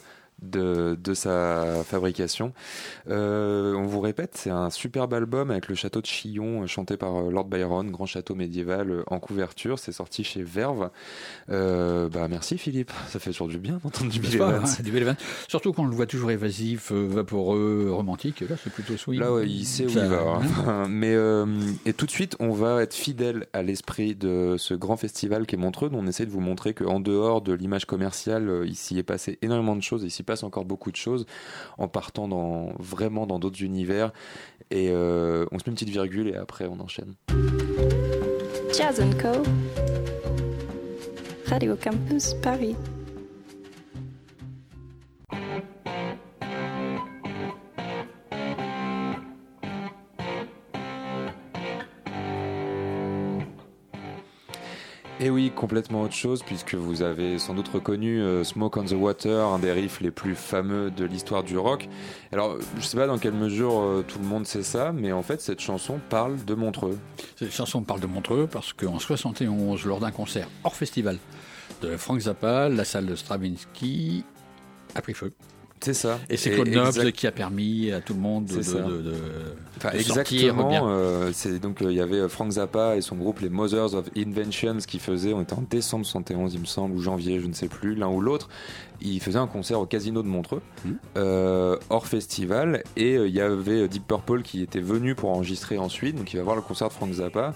de, 0.43 0.99
de 1.03 1.15
sa 1.15 1.83
fabrication. 1.85 2.53
Euh, 3.09 3.75
on 3.75 3.87
vous 3.87 4.01
répète, 4.01 4.33
c'est 4.35 4.51
un 4.51 4.71
superbe 4.71 5.15
album 5.15 5.51
avec 5.51 5.69
le 5.69 5.75
château 5.75 6.01
de 6.01 6.07
Chillon 6.07 6.63
euh, 6.63 6.67
chanté 6.67 6.97
par 6.97 7.17
euh, 7.17 7.31
Lord 7.31 7.47
Byron, 7.47 7.91
grand 7.91 8.07
château 8.07 8.35
médiéval 8.35 9.05
en 9.07 9.19
couverture. 9.21 9.79
C'est 9.79 9.93
sorti 9.93 10.25
chez 10.25 10.43
Verve. 10.43 10.91
Euh, 11.51 12.09
bah 12.09 12.29
merci 12.29 12.59
Philippe, 12.59 12.93
ça 13.09 13.19
fait 13.19 13.31
toujours 13.31 13.49
du 13.49 13.59
bien 13.59 13.81
d'entendre 13.83 14.11
du 14.11 14.21
Bill 14.21 14.35
Evans. 14.37 14.65
du 14.81 14.91
Bill 14.91 15.03
Evans. 15.03 15.17
Surtout 15.49 15.73
quand 15.73 15.85
on 15.85 15.87
le 15.87 15.95
voit 15.95 16.07
toujours 16.07 16.31
évasif, 16.31 16.93
vaporeux, 16.93 17.91
romantique. 17.91 18.41
Là, 18.41 18.57
c'est 18.63 18.73
plutôt 18.73 18.97
sweet. 18.97 19.21
Là, 19.21 19.33
ouais, 19.33 19.49
il 19.49 19.65
sait 19.65 19.87
où 19.87 19.91
il 19.91 19.99
va. 19.99 20.41
Hein. 20.67 20.87
Mais 20.89 21.15
euh, 21.15 21.47
et 21.87 21.93
tout 21.93 22.07
de 22.07 22.11
suite, 22.11 22.37
on 22.41 22.51
va 22.51 22.83
être 22.83 22.95
fidèle 22.95 23.47
à 23.53 23.63
l'esprit 23.63 24.15
de 24.15 24.57
ce 24.59 24.75
grand 24.75 24.97
festival 24.97 25.47
qui 25.47 25.55
est 25.55 25.59
Montreux. 25.59 25.89
Dont 25.89 26.01
on 26.01 26.07
essaie 26.07 26.27
de 26.27 26.31
vous 26.31 26.41
montrer 26.41 26.75
qu'en 26.75 27.01
dehors 27.01 27.41
de 27.41 27.53
l'image 27.53 27.87
commerciale, 27.87 28.65
il 28.67 28.75
s'y 28.75 28.99
est 28.99 29.03
passé 29.03 29.39
énormément 29.43 29.77
de 29.77 29.83
choses. 29.83 30.03
Il 30.03 30.11
passe 30.25 30.43
encore 30.43 30.65
beaucoup 30.65 30.91
de 30.91 30.97
choses 30.97 31.27
en 31.79 31.89
partant 31.89 32.29
dans, 32.29 32.73
vraiment 32.79 33.27
dans 33.27 33.39
d'autres 33.39 33.63
univers. 33.63 34.13
Et 34.71 34.89
euh, 34.91 35.47
on 35.53 35.59
se 35.59 35.65
met 35.65 35.71
une 35.71 35.75
petite 35.75 35.91
virgule 35.91 36.29
et 36.29 36.37
après 36.37 36.67
on 36.67 36.81
enchaîne. 36.81 37.15
Jazz 38.77 39.01
Co. 39.21 39.43
Radio 41.47 41.77
Campus 41.77 42.35
Paris. 42.43 42.75
Et 55.25 55.31
oui, 55.31 55.51
complètement 55.51 56.03
autre 56.03 56.13
chose, 56.13 56.43
puisque 56.43 56.75
vous 56.75 57.01
avez 57.01 57.39
sans 57.39 57.55
doute 57.55 57.69
reconnu 57.69 58.21
euh, 58.21 58.45
Smoke 58.45 58.79
on 58.79 58.85
the 58.85 58.93
Water, 58.93 59.47
un 59.47 59.59
des 59.59 59.73
riffs 59.73 60.03
les 60.03 60.11
plus 60.11 60.35
fameux 60.35 60.91
de 60.91 61.07
l'histoire 61.07 61.43
du 61.43 61.57
rock. 61.57 61.89
Alors, 62.31 62.59
je 62.77 62.85
sais 62.85 62.99
pas 62.99 63.07
dans 63.07 63.17
quelle 63.17 63.33
mesure 63.33 63.81
euh, 63.81 64.05
tout 64.07 64.19
le 64.19 64.27
monde 64.27 64.47
sait 64.47 64.63
ça, 64.63 64.93
mais 64.93 65.13
en 65.13 65.23
fait, 65.23 65.41
cette 65.41 65.61
chanson 65.61 65.99
parle 66.11 66.45
de 66.45 66.53
Montreux. 66.53 66.99
Cette 67.37 67.53
chanson 67.53 67.81
parle 67.81 68.01
de 68.01 68.07
Montreux 68.07 68.47
parce 68.53 68.75
qu'en 68.75 68.99
71, 68.99 69.87
lors 69.87 69.99
d'un 69.99 70.11
concert 70.11 70.47
hors 70.63 70.77
festival 70.77 71.17
de 71.81 71.97
Frank 71.97 72.21
Zappa, 72.21 72.69
la 72.69 72.85
salle 72.85 73.07
de 73.07 73.15
Stravinsky 73.15 74.25
a 74.95 75.01
pris 75.01 75.15
feu. 75.15 75.33
C'est 75.85 75.95
ça. 75.95 76.19
Et 76.31 76.37
c'est 76.37 76.51
Claude 76.53 76.69
Nobs 76.69 77.13
qui 77.13 77.27
a 77.27 77.33
permis 77.33 77.93
à 77.93 78.01
tout 78.01 78.15
le 78.15 78.21
monde 78.21 78.47
de, 78.47 78.55
de- 78.89 79.03
de- 79.03 79.15
Enfin, 79.77 79.91
de 79.91 79.97
exactement. 79.99 80.89
euh, 80.89 81.31
c'est 81.35 81.59
donc 81.59 81.83
euh, 81.83 81.91
il 81.91 81.97
y 81.97 82.01
avait 82.01 82.29
Frank 82.29 82.51
Zappa 82.53 82.97
et 82.97 83.01
son 83.01 83.17
groupe 83.17 83.41
les 83.41 83.49
Mothers 83.49 83.95
of 83.95 84.07
Inventions 84.17 84.79
qui 84.87 84.99
faisaient. 84.99 85.33
On 85.33 85.43
était 85.43 85.53
en 85.55 85.65
décembre 85.69 86.07
71, 86.07 86.55
il 86.55 86.61
me 86.61 86.65
semble, 86.65 86.95
ou 86.97 87.01
janvier, 87.03 87.41
je 87.41 87.47
ne 87.47 87.53
sais 87.53 87.69
plus, 87.69 87.95
l'un 87.95 88.09
ou 88.09 88.21
l'autre. 88.21 88.49
Ils 89.03 89.21
faisaient 89.21 89.39
un 89.39 89.49
concert 89.49 89.81
au 89.81 89.87
Casino 89.87 90.23
de 90.23 90.29
Montreux, 90.29 90.63
euh, 91.17 91.77
hors 91.91 92.07
festival, 92.07 92.83
et 92.97 93.17
euh, 93.17 93.29
il 93.29 93.35
y 93.35 93.41
avait 93.41 93.87
Deep 93.89 94.07
Purple 94.07 94.43
qui 94.43 94.63
était 94.63 94.81
venu 94.81 95.15
pour 95.15 95.31
enregistrer 95.31 95.77
ensuite. 95.77 96.17
Donc 96.17 96.33
il 96.33 96.37
va 96.37 96.43
voir 96.45 96.57
le 96.57 96.63
concert 96.63 96.89
de 96.89 96.93
Frank 96.95 97.13
Zappa. 97.13 97.55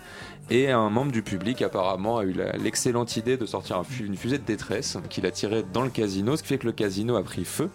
Et 0.51 0.71
un 0.71 0.89
membre 0.89 1.13
du 1.13 1.23
public 1.23 1.61
apparemment 1.61 2.19
a 2.19 2.25
eu 2.25 2.35
l'excellente 2.59 3.17
idée 3.19 3.37
de 3.37 3.45
sortir 3.45 3.83
une 4.01 4.17
fusée 4.17 4.39
de 4.39 4.45
détresse 4.45 4.97
qu'il 5.11 5.27
a 5.27 5.31
tirée 5.31 5.63
dans 5.75 5.83
le 5.83 5.91
casino, 5.91 6.37
ce 6.37 6.43
qui 6.43 6.49
fait 6.49 6.59
que 6.59 6.67
le 6.67 6.73
casino 6.73 7.17
a 7.17 7.23
pris 7.23 7.45
feu. 7.45 7.69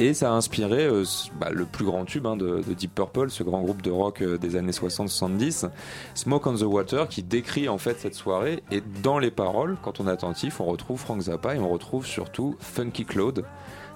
Et 0.00 0.12
ça 0.12 0.30
a 0.30 0.34
inspiré 0.34 0.84
euh, 0.84 1.04
bah, 1.38 1.50
le 1.50 1.64
plus 1.64 1.84
grand 1.84 2.04
tube 2.04 2.26
hein, 2.26 2.36
de, 2.36 2.62
de 2.66 2.74
Deep 2.74 2.94
Purple, 2.94 3.30
ce 3.30 3.44
grand 3.44 3.62
groupe 3.62 3.80
de 3.80 3.92
rock 3.92 4.22
euh, 4.22 4.36
des 4.36 4.56
années 4.56 4.72
60-70, 4.72 5.70
Smoke 6.14 6.48
on 6.48 6.56
the 6.56 6.62
Water, 6.62 7.08
qui 7.08 7.22
décrit 7.22 7.68
en 7.68 7.78
fait 7.78 8.00
cette 8.00 8.14
soirée. 8.14 8.64
Et 8.72 8.82
dans 9.02 9.20
les 9.20 9.30
paroles, 9.30 9.76
quand 9.82 10.00
on 10.00 10.08
est 10.08 10.10
attentif, 10.10 10.60
on 10.60 10.64
retrouve 10.64 10.98
Frank 10.98 11.20
Zappa 11.22 11.54
et 11.54 11.58
on 11.60 11.68
retrouve 11.68 12.06
surtout 12.06 12.56
Funky 12.58 13.04
Claude, 13.04 13.44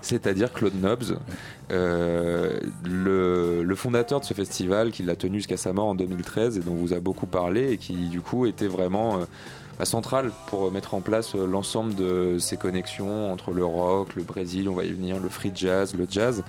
c'est-à-dire 0.00 0.52
Claude 0.52 0.80
Nobbs, 0.80 1.18
euh, 1.70 2.60
le, 2.84 3.62
le 3.62 3.74
fondateur 3.74 4.20
de 4.20 4.24
ce 4.24 4.34
festival 4.34 4.90
qui 4.90 5.02
l'a 5.02 5.16
tenu 5.16 5.38
jusqu'à 5.38 5.56
sa 5.56 5.72
mort 5.72 5.86
en 5.86 5.94
2013 5.94 6.58
et 6.58 6.60
dont 6.60 6.74
vous 6.74 6.92
a 6.92 7.00
beaucoup 7.00 7.26
parlé 7.26 7.72
et 7.72 7.78
qui 7.78 7.94
du 8.08 8.20
coup 8.20 8.46
était 8.46 8.68
vraiment 8.68 9.16
euh, 9.16 9.24
bah, 9.78 9.84
central 9.84 10.32
pour 10.48 10.72
mettre 10.72 10.94
en 10.94 11.00
place 11.00 11.36
euh, 11.36 11.46
l'ensemble 11.46 11.94
de 11.94 12.38
ces 12.40 12.56
connexions 12.56 13.32
entre 13.32 13.52
le 13.52 13.64
rock, 13.64 14.16
le 14.16 14.24
Brésil, 14.24 14.68
on 14.68 14.74
va 14.74 14.84
y 14.84 14.90
venir, 14.90 15.20
le 15.20 15.28
free 15.28 15.52
jazz, 15.54 15.94
le 15.94 16.06
jazz. 16.10 16.42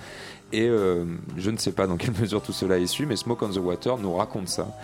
Et 0.52 0.68
euh, 0.68 1.04
je 1.36 1.50
ne 1.50 1.56
sais 1.56 1.70
pas 1.70 1.86
dans 1.86 1.96
quelle 1.96 2.14
mesure 2.20 2.42
tout 2.42 2.52
cela 2.52 2.78
est 2.78 2.86
su, 2.86 3.06
mais 3.06 3.14
Smoke 3.14 3.44
on 3.44 3.50
the 3.50 3.58
Water 3.58 3.98
nous 3.98 4.14
raconte 4.14 4.48
ça. 4.48 4.76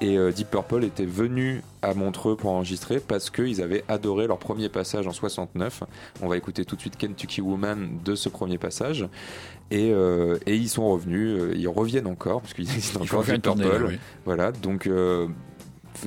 Et 0.00 0.18
euh, 0.18 0.32
Deep 0.32 0.50
Purple 0.50 0.84
était 0.84 1.06
venu 1.06 1.62
à 1.82 1.94
Montreux 1.94 2.36
pour 2.36 2.50
enregistrer 2.50 3.00
parce 3.00 3.30
qu'ils 3.30 3.62
avaient 3.62 3.84
adoré 3.88 4.26
leur 4.26 4.38
premier 4.38 4.68
passage 4.68 5.06
en 5.06 5.12
69. 5.12 5.84
On 6.20 6.28
va 6.28 6.36
écouter 6.36 6.64
tout 6.64 6.76
de 6.76 6.80
suite 6.80 6.96
Kentucky 6.96 7.40
Woman 7.40 7.98
de 8.04 8.14
ce 8.14 8.28
premier 8.28 8.58
passage. 8.58 9.08
Et, 9.70 9.92
euh, 9.92 10.36
et 10.46 10.56
ils 10.56 10.68
sont 10.68 10.88
revenus, 10.90 11.40
euh, 11.40 11.52
ils 11.56 11.68
reviennent 11.68 12.06
encore, 12.06 12.42
parce 12.42 12.54
qu'ils 12.54 12.64
existent 12.70 13.00
encore 13.02 13.24
Deep 13.24 13.42
tournée, 13.42 13.64
Purple. 13.64 13.86
oui. 13.88 13.98
Voilà, 14.24 14.52
donc 14.52 14.86
euh, 14.86 15.26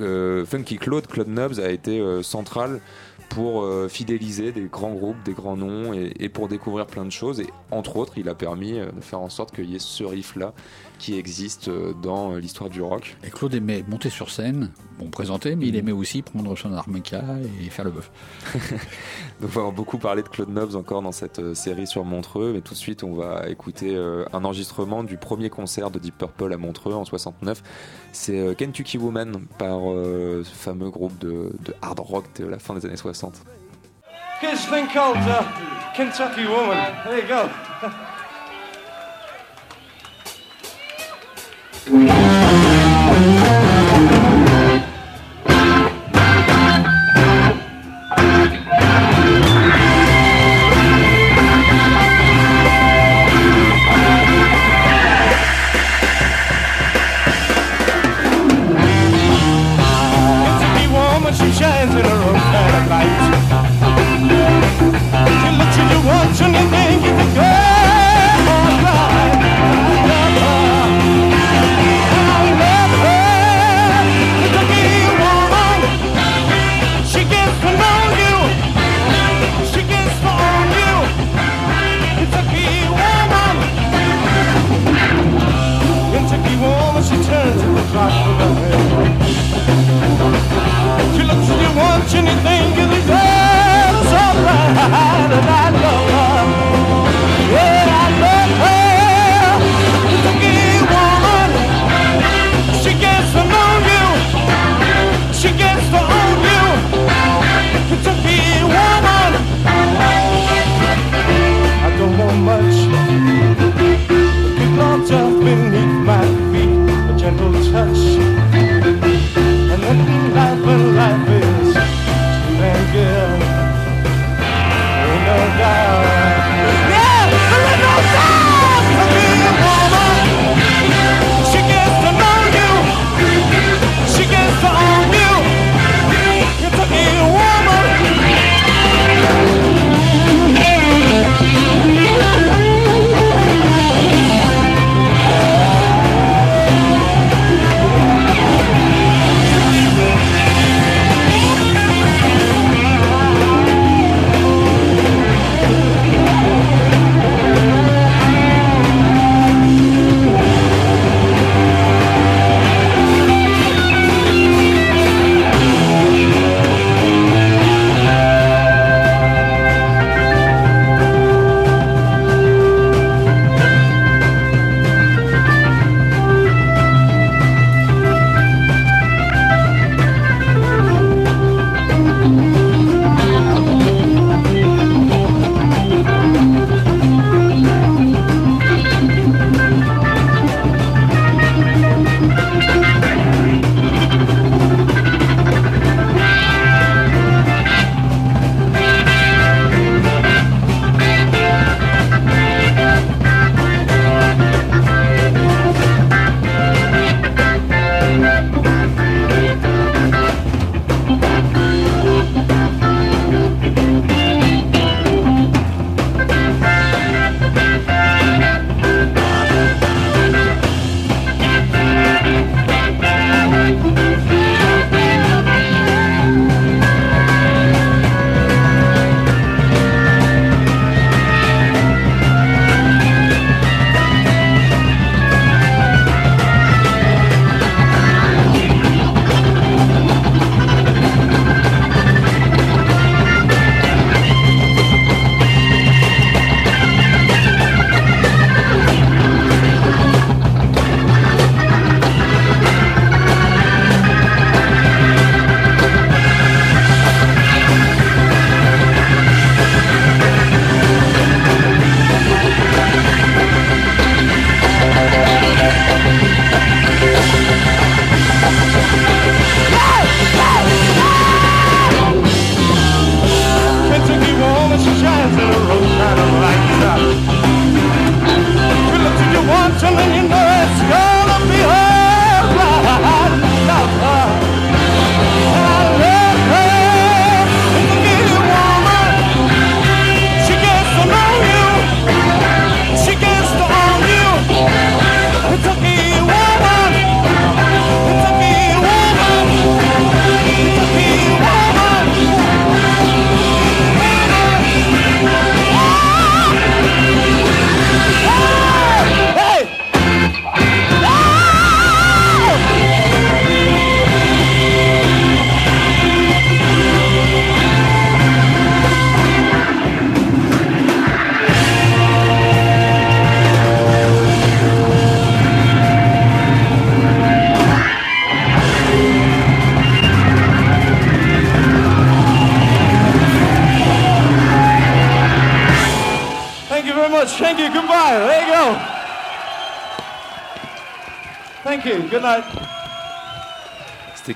euh, 0.00 0.44
Funky 0.44 0.76
Claude, 0.76 1.06
Claude 1.06 1.28
Nobbs 1.28 1.58
a 1.58 1.70
été 1.70 2.00
central 2.22 2.80
pour 3.28 3.62
euh, 3.62 3.88
fidéliser 3.88 4.52
des 4.52 4.62
grands 4.64 4.92
groupes, 4.94 5.22
des 5.24 5.32
grands 5.32 5.56
noms 5.56 5.92
et, 5.92 6.12
et 6.18 6.28
pour 6.28 6.48
découvrir 6.48 6.86
plein 6.86 7.04
de 7.04 7.10
choses. 7.12 7.40
Et 7.40 7.46
entre 7.70 7.96
autres, 7.96 8.14
il 8.16 8.28
a 8.28 8.34
permis 8.34 8.78
euh, 8.78 8.90
de 8.90 9.00
faire 9.00 9.20
en 9.20 9.28
sorte 9.28 9.54
qu'il 9.54 9.70
y 9.70 9.76
ait 9.76 9.80
ce 9.80 10.04
riff-là 10.04 10.54
qui 10.98 11.16
existe 11.18 11.68
euh, 11.68 11.92
dans 12.02 12.32
euh, 12.32 12.38
l'histoire 12.40 12.68
du 12.70 12.82
rock. 12.82 13.16
Et 13.24 13.30
Claude 13.30 13.54
aimait 13.54 13.84
monter 13.88 14.10
sur 14.10 14.30
scène, 14.30 14.70
bon 14.98 15.08
présenter, 15.10 15.54
mais 15.56 15.66
il 15.66 15.72
Mhm. 15.74 15.78
aimait 15.78 15.92
aussi 15.92 16.22
prendre 16.22 16.56
son 16.56 16.72
harmonica 16.72 17.22
et 17.64 17.70
faire 17.70 17.84
le 17.84 17.92
bœuf. 17.92 18.10
Donc 19.40 19.50
on 19.56 19.64
va 19.66 19.70
beaucoup 19.70 19.98
parler 19.98 20.22
de 20.22 20.28
Claude 20.28 20.48
Nobbs 20.48 20.74
encore 20.76 21.02
dans 21.02 21.12
cette 21.12 21.38
euh, 21.38 21.54
série 21.54 21.86
sur 21.86 22.04
Montreux, 22.04 22.52
mais 22.54 22.60
tout 22.60 22.74
de 22.74 22.78
suite 22.78 23.02
on 23.04 23.14
va 23.14 23.48
écouter 23.48 23.96
un 24.32 24.44
enregistrement 24.44 25.04
du 25.04 25.16
premier 25.16 25.50
concert 25.50 25.90
de 25.90 25.98
Deep 25.98 26.18
Purple 26.18 26.52
à 26.52 26.56
Montreux 26.56 26.94
en 26.94 27.04
69. 27.04 27.62
C'est 28.12 28.56
Kentucky 28.56 28.98
Woman 28.98 29.46
par 29.58 29.78
ce 29.80 30.42
fameux 30.52 30.90
groupe 30.90 31.16
de, 31.18 31.52
de 31.64 31.74
hard 31.82 32.00
rock 32.00 32.24
de 32.38 32.46
la 32.46 32.58
fin 32.58 32.74
des 32.74 32.84
années 32.86 32.96
60. 32.96 33.34
Here's 34.40 34.66
a 34.66 34.70
thing 34.70 34.86
called 34.92 35.16
uh, 35.16 35.42
Kentucky 35.96 36.46
Woman. 36.46 36.92
There 37.04 37.18
you 37.18 37.26
go. 37.28 37.48
Kentucky 41.88 43.87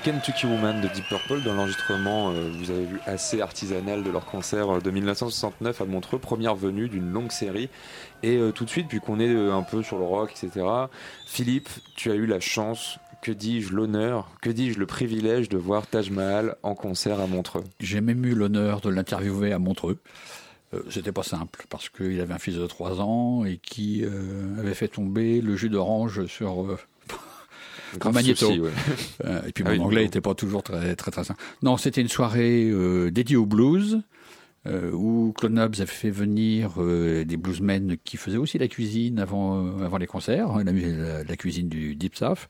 Kentucky 0.03 0.47
Woman 0.47 0.81
de 0.81 0.89
Deep 0.89 1.07
Purple 1.07 1.43
dans 1.43 1.53
l'enregistrement, 1.53 2.31
euh, 2.31 2.51
vous 2.57 2.71
avez 2.71 2.83
vu, 2.83 2.99
assez 3.05 3.39
artisanal 3.39 4.03
de 4.03 4.11
leur 4.11 4.25
concert 4.25 4.69
euh, 4.69 4.81
de 4.81 4.91
1969 4.91 5.79
à 5.79 5.85
Montreux, 5.85 6.19
première 6.19 6.55
venue 6.55 6.89
d'une 6.89 7.09
longue 7.09 7.31
série. 7.31 7.69
Et 8.21 8.35
euh, 8.35 8.51
tout 8.51 8.65
de 8.65 8.69
suite, 8.69 8.89
puisqu'on 8.89 9.21
est 9.21 9.33
un 9.33 9.63
peu 9.63 9.81
sur 9.81 9.97
le 9.97 10.03
rock, 10.03 10.31
etc., 10.31 10.65
Philippe, 11.25 11.69
tu 11.95 12.11
as 12.11 12.15
eu 12.15 12.25
la 12.25 12.41
chance, 12.41 12.99
que 13.21 13.31
dis-je, 13.31 13.73
l'honneur, 13.73 14.29
que 14.41 14.49
dis-je, 14.49 14.77
le 14.77 14.85
privilège 14.85 15.47
de 15.47 15.57
voir 15.57 15.87
Taj 15.87 16.09
Mahal 16.09 16.57
en 16.63 16.75
concert 16.75 17.21
à 17.21 17.27
Montreux? 17.27 17.63
J'ai 17.79 18.01
même 18.01 18.25
eu 18.25 18.35
l'honneur 18.35 18.81
de 18.81 18.89
l'interviewer 18.89 19.53
à 19.53 19.59
Montreux. 19.59 19.99
C'était 20.89 21.11
pas 21.11 21.23
simple 21.23 21.65
parce 21.69 21.87
qu'il 21.87 22.19
avait 22.19 22.33
un 22.33 22.39
fils 22.39 22.55
de 22.55 22.65
3 22.65 22.99
ans 22.99 23.45
et 23.45 23.57
qui 23.57 24.03
avait 24.57 24.73
fait 24.73 24.87
tomber 24.87 25.39
le 25.39 25.55
jus 25.55 25.69
d'orange 25.69 26.25
sur 26.25 26.75
Grave 27.99 28.13
magnéto. 28.13 28.45
souci, 28.47 28.59
ouais. 28.59 28.71
Euh, 29.25 29.41
et 29.47 29.51
puis 29.51 29.63
Ah 29.65 29.69
mon 29.71 29.75
oui, 29.75 29.79
anglais 29.85 30.03
n'était 30.03 30.21
pas 30.21 30.33
toujours 30.35 30.63
très 30.63 30.95
très 30.95 31.11
très 31.11 31.23
simple. 31.23 31.41
Non, 31.61 31.77
c'était 31.77 32.01
une 32.01 32.07
soirée 32.09 32.69
euh, 32.69 33.11
dédiée 33.11 33.35
au 33.37 33.45
blues. 33.45 34.01
euh, 34.65 34.91
où 34.91 35.33
Claude 35.37 35.51
Nobs 35.53 35.75
a 35.81 35.85
fait 35.85 36.09
venir 36.09 36.75
euh, 36.77 37.25
des 37.25 37.35
bluesmen 37.37 37.97
qui 38.03 38.15
faisaient 38.17 38.37
aussi 38.37 38.57
la 38.57 38.69
cuisine 38.69 39.19
avant, 39.19 39.57
euh, 39.79 39.83
avant 39.85 39.97
les 39.97 40.07
concerts, 40.07 40.51
hein, 40.51 40.63
la, 40.63 41.23
la- 41.23 41.35
cuisine 41.35 41.67
du 41.67 41.95
Deep 41.95 42.15
South. 42.15 42.47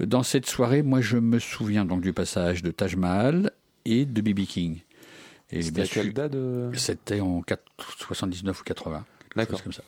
Dans 0.00 0.22
cette 0.22 0.46
soirée, 0.46 0.82
moi 0.82 1.00
je 1.02 1.18
me 1.18 1.38
souviens 1.38 1.84
donc 1.84 2.00
du 2.00 2.12
passage 2.14 2.62
de 2.62 2.70
Taj 2.70 2.96
Mahal 2.96 3.50
et 3.84 4.04
de 4.06 4.20
B.B. 4.22 4.46
King. 4.46 4.78
C'était 5.50 5.84
c'était 6.78 7.20
en 7.20 7.40
4 7.42 7.62
79 7.98 8.60
ou 8.60 8.64
80. 8.64 9.04
quelque 9.20 9.36
D'accord. 9.36 9.62
comme 9.62 9.72
ça. 9.72 9.82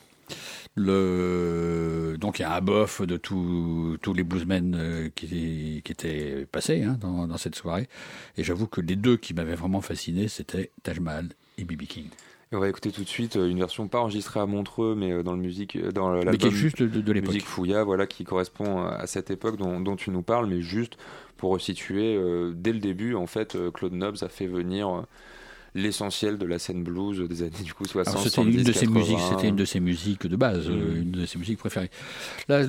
Le... 0.79 2.15
Donc 2.19 2.39
il 2.39 2.43
y 2.43 2.45
a 2.45 2.55
un 2.55 2.61
bof 2.61 3.01
de 3.01 3.17
tous 3.17 3.97
tous 4.01 4.13
les 4.13 4.23
bluesmen 4.23 4.75
euh, 4.75 5.09
qui, 5.13 5.81
qui 5.83 5.91
étaient 5.91 6.47
passés 6.49 6.83
hein, 6.83 6.97
dans, 7.01 7.27
dans 7.27 7.37
cette 7.37 7.55
soirée. 7.55 7.89
Et 8.37 8.43
j'avoue 8.43 8.67
que 8.67 8.79
les 8.79 8.95
deux 8.95 9.17
qui 9.17 9.33
m'avaient 9.33 9.55
vraiment 9.55 9.81
fasciné, 9.81 10.27
c'était 10.29 10.71
Taj 10.83 10.99
Mahal 10.99 11.29
et 11.57 11.65
B.B. 11.65 11.83
King. 11.83 12.05
Et 12.51 12.55
on 12.55 12.59
va 12.59 12.69
écouter 12.69 12.91
tout 12.91 13.03
de 13.03 13.09
suite 13.09 13.35
euh, 13.35 13.47
une 13.47 13.59
version 13.59 13.87
pas 13.87 13.99
enregistrée 13.99 14.39
à 14.39 14.45
Montreux, 14.45 14.95
mais 14.95 15.11
euh, 15.11 15.21
dans 15.21 15.33
le 15.33 15.39
musique, 15.39 15.77
dans 15.77 16.11
Mais 16.13 16.21
qui 16.21 16.27
est 16.27 16.31
l'album 16.31 16.51
juste 16.51 16.81
de, 16.81 17.01
de 17.01 17.11
l'époque. 17.11 17.33
musique 17.33 17.45
Fouilla, 17.45 17.83
voilà, 17.83 18.07
qui 18.07 18.23
correspond 18.23 18.85
à 18.85 19.05
cette 19.05 19.29
époque 19.29 19.57
dont, 19.57 19.79
dont 19.81 19.95
tu 19.95 20.09
nous 20.09 20.23
parles, 20.23 20.47
mais 20.47 20.61
juste 20.61 20.97
pour 21.37 21.51
resituer, 21.51 22.15
euh, 22.15 22.51
dès 22.55 22.73
le 22.73 22.79
début, 22.79 23.13
en 23.13 23.27
fait, 23.27 23.55
Claude 23.73 23.93
Nobs 23.93 24.17
a 24.21 24.29
fait 24.29 24.47
venir 24.47 24.89
euh, 24.89 25.01
l'essentiel 25.75 26.37
de 26.37 26.45
la 26.45 26.59
scène 26.59 26.83
blues 26.83 27.19
des 27.27 27.41
années 27.43 27.51
du 27.63 27.73
coup 27.73 27.85
60, 27.85 28.07
Alors, 28.13 28.23
c'était 28.23 28.35
70, 28.35 28.57
une 28.57 28.63
de 28.63 28.71
ses 28.71 28.79
80. 28.85 28.99
musiques, 28.99 29.19
c'était 29.29 29.47
une 29.49 29.55
de 29.55 29.65
ses 29.65 29.79
musiques 29.79 30.27
de 30.27 30.35
base, 30.35 30.67
euh, 30.69 30.73
Mm. 30.95 31.01
une 31.03 31.11
de 31.11 31.25
ses 31.25 31.37
musiques 31.39 31.59
préférées. 31.59 31.89
Là, 32.47 32.63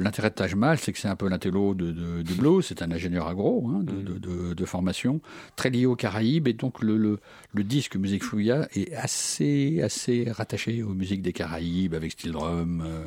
l'intérêt 0.00 0.30
de 0.30 0.34
Taj 0.34 0.54
Mahal, 0.54 0.78
c'est 0.78 0.92
que 0.92 0.98
c'est 0.98 1.08
un 1.08 1.16
peu 1.16 1.28
l'intello 1.28 1.74
de, 1.74 1.92
de, 1.92 2.22
du 2.22 2.34
blues. 2.34 2.64
C'est 2.66 2.82
un 2.82 2.90
ingénieur 2.90 3.26
agro 3.26 3.68
hein, 3.68 3.82
de, 3.82 3.92
Mm. 3.92 4.04
de, 4.04 4.18
de- 4.18 4.54
de 4.54 4.64
formation, 4.64 5.20
très 5.56 5.70
lié 5.70 5.86
aux 5.86 5.96
Caraïbes, 5.96 6.48
et 6.48 6.52
donc 6.52 6.82
le, 6.82 6.96
le, 6.96 7.18
le 7.52 7.64
disque 7.64 7.96
Musique 7.96 8.24
Fouilla 8.24 8.68
est 8.74 8.92
assez 8.94 9.80
assez 9.82 10.30
rattaché 10.30 10.82
aux 10.82 10.94
musiques 10.94 11.22
des 11.22 11.32
Caraïbes 11.32 11.94
avec 11.94 12.12
steel 12.12 12.32
drum 12.32 12.82
euh, 12.84 13.04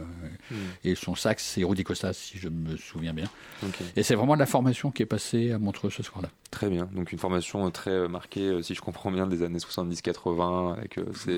Mm. 0.51 0.55
et 0.85 0.95
son 0.95 1.15
sax 1.15 1.43
c'est 1.43 1.63
Rudy 1.63 1.83
Costas 1.83 2.13
si 2.13 2.37
je 2.37 2.47
me 2.49 2.77
souviens 2.77 3.13
bien. 3.13 3.25
Et 3.95 4.03
c'est 4.03 4.15
vraiment 4.15 4.35
la 4.35 4.45
formation 4.45 4.91
qui 4.91 5.03
est 5.03 5.07
passée 5.07 5.51
à 5.51 5.59
Montreux 5.59 5.89
ce 5.89 6.03
soir-là. 6.03 6.29
Très 6.49 6.69
bien, 6.69 6.87
donc 6.93 7.11
une 7.11 7.17
formation 7.19 7.65
euh, 7.67 7.69
très 7.71 7.91
euh, 7.91 8.07
marquée, 8.07 8.47
euh, 8.47 8.61
si 8.61 8.73
je 8.73 8.81
comprends 8.81 9.11
bien, 9.11 9.27
des 9.27 9.43
années 9.43 9.57
70-80, 9.59 10.73
avec 10.77 10.97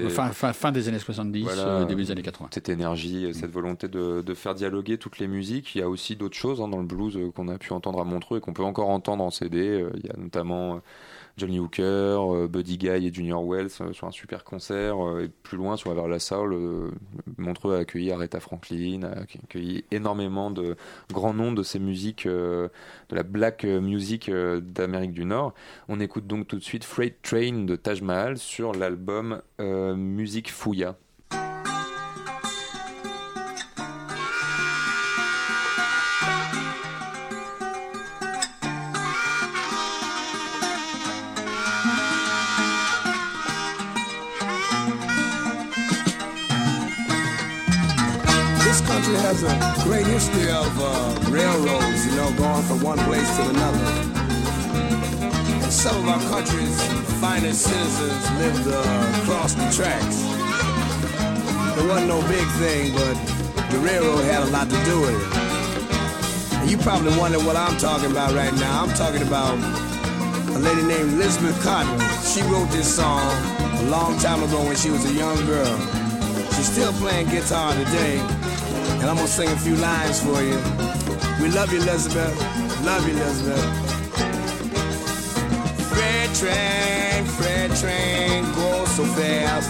Fin, 0.10 0.30
fin, 0.30 0.54
fin 0.54 0.72
des 0.72 0.88
années 0.88 1.00
70, 1.00 1.43
Voilà. 1.43 1.62
euh, 1.67 1.86
début 1.86 2.04
des 2.04 2.12
années 2.12 2.22
80. 2.22 2.50
cette 2.54 2.69
énergie, 2.69 3.34
cette 3.34 3.52
volonté 3.52 3.88
de, 3.88 4.22
de 4.22 4.34
faire 4.36 4.54
dialoguer 4.54 4.98
toutes 4.98 5.17
les 5.19 5.28
musiques. 5.28 5.74
Il 5.76 5.80
y 5.80 5.82
a 5.82 5.89
aussi 5.89 6.15
d'autres 6.15 6.38
choses 6.38 6.62
hein, 6.62 6.67
dans 6.67 6.78
le 6.80 6.86
blues 6.86 7.17
qu'on 7.36 7.48
a 7.48 7.58
pu 7.58 7.74
entendre 7.74 8.00
à 8.00 8.04
Montreux 8.04 8.38
et 8.38 8.41
qu'on 8.41 8.54
peut 8.54 8.63
encore 8.63 8.89
entendre 8.89 9.24
en 9.24 9.32
CD. 9.32 9.84
Il 9.95 10.06
y 10.06 10.10
a 10.12 10.17
notamment 10.17 10.80
Johnny 11.39 11.60
Hooker, 11.60 11.84
euh, 11.84 12.47
Buddy 12.47 12.78
Guy 12.78 13.08
et 13.08 13.13
Junior 13.13 13.43
Wells 13.43 13.69
euh, 13.82 13.93
sur 13.93 14.08
un 14.08 14.12
super 14.12 14.43
concert. 14.43 15.04
euh, 15.04 15.23
et 15.23 15.30
plus 15.30 15.58
loin, 15.58 15.78
sur 15.78 15.93
vers 15.93 16.08
la 16.08 16.19
euh, 16.54 16.91
Montreux 17.38 17.75
a 17.75 17.80
accueilli 17.80 18.12
Aretha 18.12 18.39
Franklin, 18.39 19.04
a 19.04 19.21
accueilli 19.21 19.86
énormément 19.91 20.52
de 20.52 20.75
grands 21.12 21.34
noms 21.34 21.54
de 21.54 21.63
ces 21.63 21.80
musiques, 21.80 22.28
de 22.28 22.69
la 23.10 23.23
black 23.23 23.63
music 23.63 24.30
d'Amérique 24.30 25.13
du 25.13 25.25
Nord. 25.25 25.54
On 25.88 25.99
écoute 25.99 26.28
donc 26.28 26.47
tout 26.47 26.58
de 26.58 26.63
suite 26.63 26.84
Freight 26.84 27.21
Train 27.21 27.63
de 27.65 27.75
Taj 27.75 28.02
Mahal 28.02 28.38
sur 28.38 28.73
l'album 28.73 29.41
Musique 29.60 30.52
Fouilla. 30.52 30.97
Country 49.10 49.28
has 49.28 49.43
a 49.43 49.84
great 49.84 50.06
history 50.06 50.50
of 50.52 50.69
uh, 50.80 51.32
railroads, 51.32 52.06
you 52.06 52.15
know, 52.15 52.32
going 52.38 52.63
from 52.63 52.82
one 52.82 52.98
place 53.00 53.28
to 53.38 53.50
another. 53.50 53.86
And 55.63 55.72
some 55.72 55.95
of 55.98 56.08
our 56.08 56.22
country's 56.30 56.82
finest 57.19 57.62
citizens 57.62 58.32
lived 58.38 58.67
uh, 58.67 59.22
across 59.22 59.54
the 59.54 59.65
tracks. 59.72 60.22
It 61.78 61.88
wasn't 61.88 62.08
no 62.08 62.22
big 62.28 62.45
thing, 62.60 62.93
but 62.93 63.15
the 63.72 63.80
railroad 63.80 64.24
had 64.26 64.43
a 64.43 64.52
lot 64.52 64.69
to 64.69 64.78
do 64.86 65.02
with 65.02 65.17
it. 65.17 66.60
And 66.60 66.69
you 66.69 66.78
probably 66.78 67.17
wonder 67.17 67.39
what 67.39 67.56
I'm 67.56 67.78
talking 67.78 68.12
about 68.12 68.34
right 68.34 68.54
now. 68.56 68.84
I'm 68.84 68.93
talking 68.93 69.24
about 69.24 69.58
a 70.56 70.60
lady 70.60 70.84
named 70.84 71.13
Elizabeth 71.13 71.58
Cotton. 71.63 72.00
She 72.22 72.41
wrote 72.43 72.69
this 72.69 72.95
song 72.95 73.32
a 73.80 73.84
long 73.89 74.19
time 74.19 74.43
ago 74.43 74.63
when 74.65 74.76
she 74.76 74.89
was 74.89 75.06
a 75.06 75.13
young 75.13 75.38
girl. 75.45 75.78
She's 76.54 76.72
still 76.72 76.93
playing 76.93 77.30
guitar 77.30 77.74
today. 77.74 78.38
And 79.00 79.10
I'm 79.10 79.16
gonna 79.16 79.28
sing 79.28 79.50
a 79.50 79.56
few 79.56 79.76
lines 79.78 80.22
for 80.22 80.42
you. 80.44 80.60
We 81.42 81.50
love 81.50 81.72
you, 81.72 81.82
Elizabeth. 81.82 82.36
Love 82.84 83.08
you, 83.08 83.14
Elizabeth. 83.16 83.64
Freight 85.90 86.34
train, 86.36 87.24
freight 87.38 87.72
train, 87.80 88.44
go 88.56 88.86
so 88.86 89.06
fast. 89.06 89.70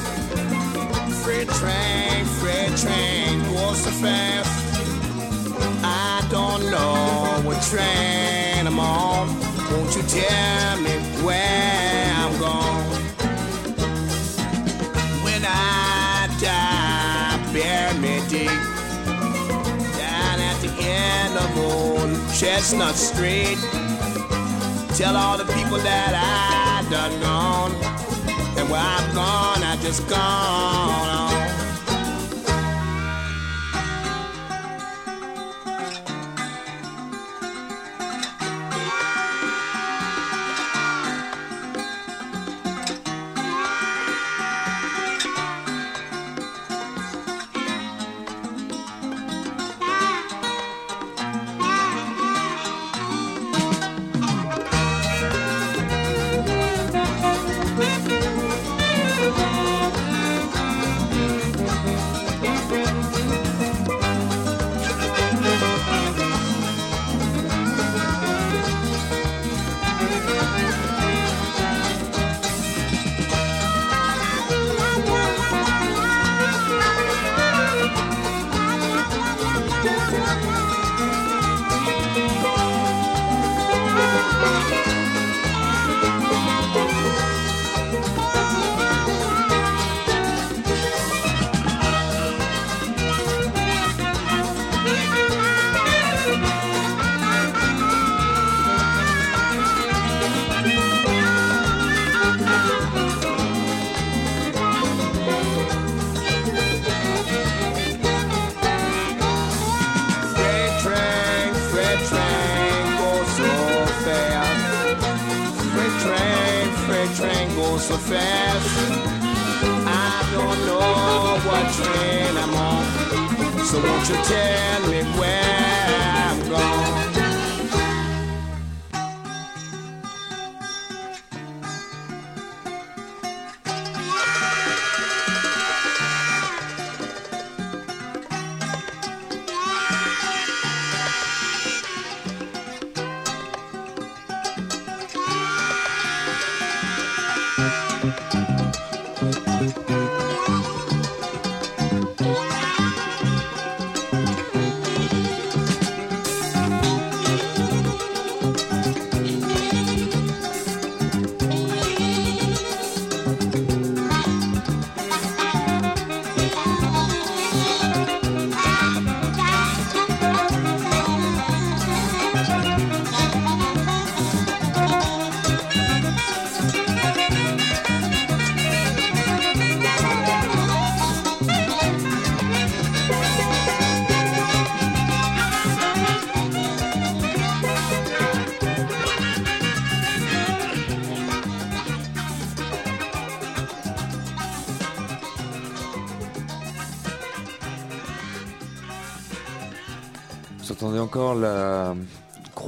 Freight 1.24 1.48
train, 1.50 2.26
freight 2.42 2.76
train, 2.76 3.44
go 3.54 3.74
so 3.74 3.92
fast. 4.02 4.50
I 5.84 6.28
don't 6.32 6.64
know 6.72 7.48
what 7.48 7.62
train 7.64 8.66
I'm 8.66 8.80
on. 8.80 9.28
Won't 9.72 9.96
you 9.96 10.02
tell 10.04 10.82
me 10.82 10.92
where 11.24 12.14
I'm 12.18 12.40
going? 12.40 12.99
Chestnut 22.40 22.96
Street. 22.96 23.58
Tell 24.96 25.18
all 25.18 25.38
the 25.38 25.44
people 25.54 25.78
that 25.80 26.14
I 26.16 26.90
done 26.90 27.20
gone, 27.20 27.74
and 28.58 28.70
where 28.70 28.80
I've 28.80 29.14
gone, 29.14 29.62
I 29.62 29.78
just 29.82 30.08
gone 30.08 30.20
on. 30.22 31.29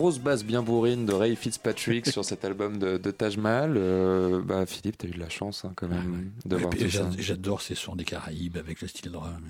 Grosse 0.01 0.17
basse 0.19 0.43
bien 0.43 0.63
bourrine 0.63 1.05
de 1.05 1.13
Ray 1.13 1.35
Fitzpatrick 1.35 2.07
sur 2.07 2.25
cet 2.25 2.43
album 2.43 2.79
de, 2.79 2.97
de 2.97 3.11
Taj 3.11 3.37
Mahal. 3.37 3.75
Euh, 3.77 4.41
bah, 4.43 4.65
Philippe, 4.65 4.97
t'as 4.97 5.07
eu 5.07 5.11
de 5.11 5.19
la 5.19 5.29
chance 5.29 5.63
hein, 5.63 5.73
quand 5.75 5.87
même 5.87 6.31
de 6.45 6.55
voir 6.55 6.71
tout 6.71 6.79
ça. 6.79 6.87
j'a- 6.87 7.09
J'adore 7.19 7.61
ces 7.61 7.75
sons 7.75 7.95
des 7.95 8.03
Caraïbes 8.03 8.57
avec 8.57 8.81
le 8.81 8.87
style 8.87 9.11
drum. 9.11 9.41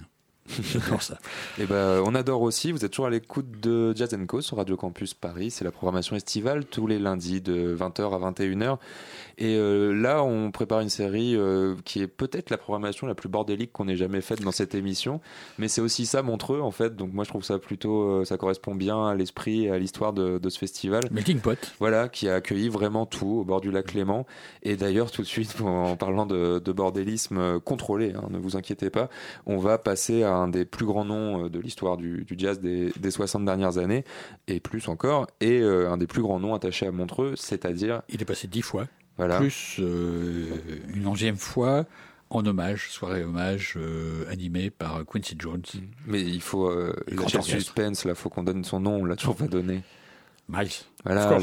J'adore 0.73 1.01
ça. 1.01 1.17
Et 1.59 1.65
ben, 1.65 2.03
on 2.05 2.13
adore 2.15 2.41
aussi. 2.41 2.73
Vous 2.73 2.83
êtes 2.83 2.91
toujours 2.91 3.05
à 3.05 3.09
l'écoute 3.09 3.61
de 3.61 3.95
Jazz 3.95 4.13
Co 4.27 4.41
sur 4.41 4.57
Radio 4.57 4.75
Campus 4.75 5.13
Paris. 5.13 5.51
C'est 5.51 5.63
la 5.63 5.71
programmation 5.71 6.17
estivale 6.17 6.65
tous 6.65 6.87
les 6.87 6.99
lundis 6.99 7.39
de 7.39 7.73
20h 7.79 8.13
à 8.13 8.31
21h. 8.31 8.77
Et 9.41 9.55
euh, 9.55 9.91
là, 9.91 10.23
on 10.23 10.51
prépare 10.51 10.81
une 10.81 10.89
série 10.89 11.35
euh, 11.35 11.75
qui 11.83 11.99
est 11.99 12.07
peut-être 12.07 12.51
la 12.51 12.59
programmation 12.59 13.07
la 13.07 13.15
plus 13.15 13.27
bordélique 13.27 13.71
qu'on 13.71 13.87
ait 13.87 13.95
jamais 13.95 14.21
faite 14.21 14.43
dans 14.43 14.51
cette 14.51 14.75
émission. 14.75 15.19
Mais 15.57 15.67
c'est 15.67 15.81
aussi 15.81 16.05
ça 16.05 16.21
Montreux 16.21 16.61
en 16.61 16.69
fait. 16.69 16.95
Donc 16.95 17.11
moi, 17.11 17.23
je 17.23 17.29
trouve 17.29 17.43
ça 17.43 17.57
plutôt, 17.57 18.03
euh, 18.03 18.23
ça 18.23 18.37
correspond 18.37 18.75
bien 18.75 19.07
à 19.07 19.15
l'esprit 19.15 19.65
et 19.65 19.71
à 19.71 19.79
l'histoire 19.79 20.13
de, 20.13 20.37
de 20.37 20.49
ce 20.49 20.59
festival. 20.59 21.05
Melting 21.09 21.39
Pot. 21.39 21.73
Voilà, 21.79 22.07
qui 22.07 22.29
a 22.29 22.35
accueilli 22.35 22.69
vraiment 22.69 23.07
tout 23.07 23.39
au 23.39 23.43
bord 23.43 23.61
du 23.61 23.71
lac 23.71 23.87
Clément. 23.87 24.27
Et 24.61 24.75
d'ailleurs, 24.75 25.09
tout 25.09 25.23
de 25.23 25.27
suite, 25.27 25.59
en 25.59 25.95
parlant 25.95 26.27
de, 26.27 26.59
de 26.59 26.71
bordélisme 26.71 27.59
contrôlé, 27.61 28.13
hein, 28.15 28.27
ne 28.29 28.37
vous 28.37 28.57
inquiétez 28.57 28.91
pas, 28.91 29.09
on 29.47 29.57
va 29.57 29.79
passer 29.79 30.21
à 30.21 30.35
un 30.35 30.49
des 30.49 30.65
plus 30.65 30.85
grands 30.85 31.05
noms 31.05 31.47
de 31.47 31.59
l'histoire 31.59 31.97
du, 31.97 32.25
du 32.25 32.35
jazz 32.37 32.59
des, 32.59 32.91
des 32.95 33.09
60 33.09 33.43
dernières 33.43 33.79
années, 33.79 34.05
et 34.47 34.59
plus 34.59 34.87
encore, 34.87 35.25
et 35.39 35.63
un 35.63 35.97
des 35.97 36.05
plus 36.05 36.21
grands 36.21 36.39
noms 36.39 36.53
attachés 36.53 36.85
à 36.85 36.91
Montreux, 36.91 37.33
c'est-à-dire... 37.35 38.03
Il 38.07 38.21
est 38.21 38.25
passé 38.25 38.47
dix 38.47 38.61
fois. 38.61 38.85
Voilà. 39.21 39.37
Plus 39.37 39.75
euh, 39.77 40.47
une 40.95 41.05
onzième 41.05 41.37
fois 41.37 41.85
en 42.31 42.43
hommage, 42.43 42.89
soirée 42.89 43.23
hommage 43.23 43.75
euh, 43.77 44.25
animée 44.31 44.71
par 44.71 45.05
Quincy 45.05 45.35
Jones. 45.37 45.61
Mais 46.07 46.23
il 46.23 46.41
faut 46.41 46.65
euh, 46.65 46.95
lâcher 47.07 47.39
suspense, 47.43 48.05
là, 48.05 48.15
faut 48.15 48.29
qu'on 48.29 48.41
donne 48.41 48.63
son 48.63 48.79
nom, 48.79 48.95
on 48.95 49.05
l'a 49.05 49.15
toujours 49.15 49.35
pas 49.35 49.45
donné. 49.45 49.83
Miles. 50.49 50.71
Voilà, 51.05 51.37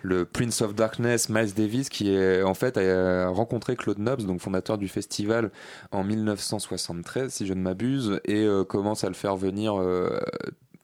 le 0.00 0.24
Prince 0.24 0.62
of 0.62 0.74
Darkness, 0.74 1.28
Miles 1.28 1.52
Davis, 1.54 1.90
qui 1.90 2.10
est 2.10 2.42
en 2.42 2.54
fait 2.54 2.78
a 2.78 3.28
rencontré 3.28 3.76
Claude 3.76 3.98
Nobs, 3.98 4.24
donc 4.24 4.40
fondateur 4.40 4.78
du 4.78 4.88
festival, 4.88 5.50
en 5.92 6.02
1973, 6.04 7.32
si 7.32 7.46
je 7.46 7.52
ne 7.52 7.60
m'abuse, 7.60 8.20
et 8.24 8.44
euh, 8.44 8.64
commence 8.64 9.04
à 9.04 9.08
le 9.08 9.14
faire 9.14 9.36
venir 9.36 9.78
euh, 9.78 10.18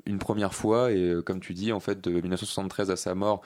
une 0.07 0.19
première 0.19 0.55
fois. 0.55 0.93
Et 0.93 1.11
euh, 1.11 1.23
comme 1.23 1.41
tu 1.41 1.55
dis, 1.55 1.73
en 1.73 1.81
fait, 1.81 2.01
de 2.01 2.11
1973 2.11 2.91
à 2.91 2.97
sa 2.97 3.15
mort 3.15 3.43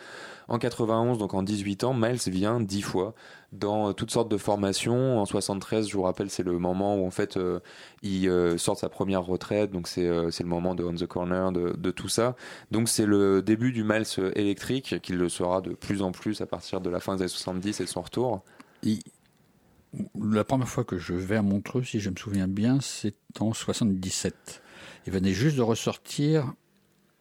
en 0.48 0.58
91, 0.58 1.18
donc 1.18 1.34
en 1.34 1.42
18 1.42 1.84
ans, 1.84 1.94
Miles 1.94 2.18
vient 2.26 2.60
10 2.60 2.82
fois 2.82 3.14
dans 3.52 3.90
euh, 3.90 3.92
toutes 3.92 4.10
sortes 4.10 4.30
de 4.30 4.36
formations. 4.36 5.20
En 5.20 5.26
73, 5.26 5.88
je 5.88 5.96
vous 5.96 6.02
rappelle, 6.02 6.30
c'est 6.30 6.42
le 6.42 6.58
moment 6.58 6.96
où 6.96 7.06
en 7.06 7.10
fait 7.10 7.36
euh, 7.36 7.60
il 8.02 8.28
sort 8.58 8.74
de 8.74 8.80
sa 8.80 8.88
première 8.88 9.24
retraite, 9.24 9.70
donc 9.70 9.88
c'est 9.88 10.02
le 10.02 10.44
moment 10.44 10.74
de 10.74 10.84
On 10.84 10.94
the 10.94 11.06
Corner, 11.06 11.52
de, 11.52 11.90
tout 11.90 12.08
ça. 12.08 12.36
Donc 12.70 12.88
c'est 12.88 13.06
le 13.06 13.42
début 13.42 13.72
du 13.72 13.84
Miles 13.84 14.04
électrique, 14.34 15.00
qui 15.02 15.12
le 15.12 15.28
sera 15.28 15.60
de 15.60 15.70
plus 15.70 16.02
en 16.02 16.12
plus 16.12 16.40
à 16.40 16.46
partir 16.46 16.80
de 16.80 16.90
la 16.90 17.00
fin 17.00 17.14
des 17.16 17.22
années 17.22 17.28
70 17.28 17.80
et 17.80 17.84
de 17.84 17.88
son 17.88 18.02
retour. 18.02 18.42
La 20.20 20.44
première 20.44 20.68
fois 20.68 20.84
que 20.84 20.98
je 20.98 21.14
vais 21.14 21.36
à 21.36 21.42
Montreux, 21.42 21.82
si 21.82 21.98
je 21.98 22.10
me 22.10 22.16
souviens 22.16 22.46
bien, 22.46 22.78
c'est 22.80 23.14
en 23.40 23.54
77. 23.54 24.62
Il 25.06 25.12
venait 25.12 25.32
juste 25.32 25.56
de 25.56 25.62
ressortir 25.62 26.52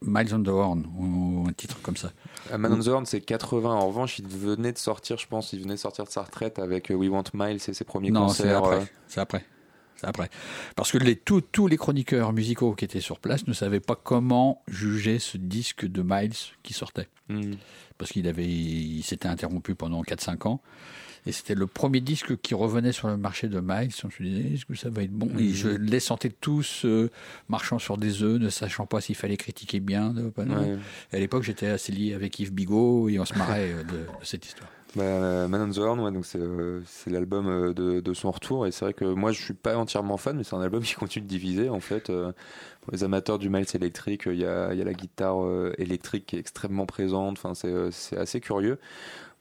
Miles 0.02 0.34
on 0.36 0.44
the 0.44 0.48
Horn, 0.50 0.86
ou 0.98 1.46
un 1.48 1.54
titre 1.54 1.80
comme 1.82 1.98
ça. 1.98 2.12
À 2.52 2.58
Man 2.58 2.74
on 2.74 2.80
the 2.80 2.88
Horn, 2.88 3.06
c'est 3.06 3.22
80. 3.22 3.70
En 3.74 3.88
revanche, 3.88 4.20
il 4.20 4.28
venait 4.28 4.72
de 4.72 4.78
sortir, 4.78 5.18
je 5.18 5.26
pense, 5.28 5.54
il 5.54 5.62
venait 5.62 5.74
de 5.74 5.80
sortir 5.80 6.06
de 6.06 6.10
sa 6.10 6.22
retraite 6.24 6.60
avec 6.60 6.92
euh, 6.92 6.96
We 6.96 7.10
Want 7.10 7.24
Miles 7.34 7.56
et 7.68 7.74
ses 7.74 7.84
premiers 7.84 8.12
Non, 8.12 8.28
c'est 8.30 8.44
concerts. 8.44 8.58
après. 8.58 8.76
euh, 8.82 8.86
C'est 9.08 9.20
après. 9.22 9.46
C'est 9.96 10.06
après. 10.06 10.30
Parce 10.76 10.92
que 10.92 11.00
les, 11.00 11.16
tous, 11.16 11.42
tous 11.42 11.66
les 11.66 11.78
chroniqueurs 11.78 12.32
musicaux 12.32 12.76
qui 12.76 12.86
étaient 12.86 13.02
sur 13.02 13.20
place 13.20 13.48
ne 13.48 13.54
savaient 13.54 13.80
pas 13.80 13.96
comment 13.96 14.62
juger 14.68 15.18
ce 15.18 15.38
disque 15.38 15.88
de 15.88 16.04
Miles 16.06 16.36
qui 16.62 16.74
sortait. 16.74 17.08
hmm. 17.30 17.54
Parce 17.98 18.12
qu'il 18.12 18.28
avait, 18.28 18.46
il 18.48 19.02
s'était 19.02 19.28
interrompu 19.28 19.74
pendant 19.74 20.04
4-5 20.04 20.48
ans. 20.48 20.62
Et 21.28 21.32
c'était 21.32 21.56
le 21.56 21.68
premier 21.68 22.00
disque 22.02 22.38
qui 22.42 22.54
revenait 22.56 22.92
sur 22.94 23.08
le 23.10 23.18
marché 23.18 23.48
de 23.48 23.60
Miles. 23.60 23.92
On 24.04 24.10
se 24.10 24.24
disait, 24.24 24.54
est-ce 24.54 24.66
que 24.66 24.76
ça 24.76 24.90
va 24.90 25.04
être 25.04 25.12
bon? 25.12 25.30
Et 25.38 25.50
je 25.50 25.68
les 25.70 26.00
sentais 26.00 26.30
tous 26.30 26.84
euh, 26.86 27.10
marchant 27.50 27.80
sur 27.80 27.98
des 27.98 28.24
œufs, 28.24 28.40
ne 28.40 28.50
sachant 28.50 28.86
pas 28.86 29.02
s'il 29.02 29.16
fallait 29.16 29.38
critiquer 29.38 29.80
bien. 29.80 30.14
Ouais. 30.38 30.78
Et 31.12 31.18
à 31.18 31.20
l'époque, 31.20 31.44
j'étais 31.44 31.68
assez 31.68 31.92
lié 31.92 32.14
avec 32.14 32.40
Yves 32.40 32.54
Bigot 32.54 33.10
et 33.10 33.20
on 33.20 33.26
se 33.26 33.38
marrait 33.38 33.72
euh, 33.72 33.84
de, 33.84 33.98
de 33.98 34.24
cette 34.24 34.46
histoire. 34.46 34.70
Bah, 34.96 35.04
euh, 35.04 35.48
Man 35.50 35.62
on 35.62 35.70
the 35.72 35.78
Horn, 35.80 36.00
ouais, 36.00 36.12
donc 36.14 36.26
c'est 36.26 36.40
euh, 36.40 36.80
l'album 37.08 37.74
de, 37.74 38.00
de 38.00 38.14
son 38.14 38.32
retour 38.32 38.66
et 38.66 38.72
c'est 38.72 38.86
vrai 38.86 38.94
que 38.94 39.04
moi 39.04 39.34
je 39.34 39.40
suis 39.44 39.54
pas 39.54 39.78
entièrement 39.78 40.16
fan, 40.16 40.38
mais 40.38 40.44
c'est 40.46 40.56
un 40.56 40.62
album 40.62 40.82
qui 40.82 40.96
continue 40.96 41.24
de 41.26 41.30
diviser 41.30 41.70
en 41.70 41.82
fait. 41.82 42.10
euh, 42.10 42.32
pour 42.82 42.94
les 42.94 43.04
amateurs 43.04 43.38
du 43.38 43.50
Miles 43.50 43.66
électrique, 43.76 44.24
il 44.28 44.40
y 44.40 44.46
a, 44.46 44.72
il 44.72 44.80
y 44.80 44.82
a 44.82 44.86
la 44.86 44.94
guitare 44.94 45.44
euh, 45.44 45.74
électrique 45.78 46.26
qui 46.28 46.38
est 46.38 46.40
extrêmement 46.40 46.86
présente. 46.86 47.38
Enfin, 47.44 47.54
c'est 47.92 48.18
assez 48.18 48.40
curieux. 48.40 48.80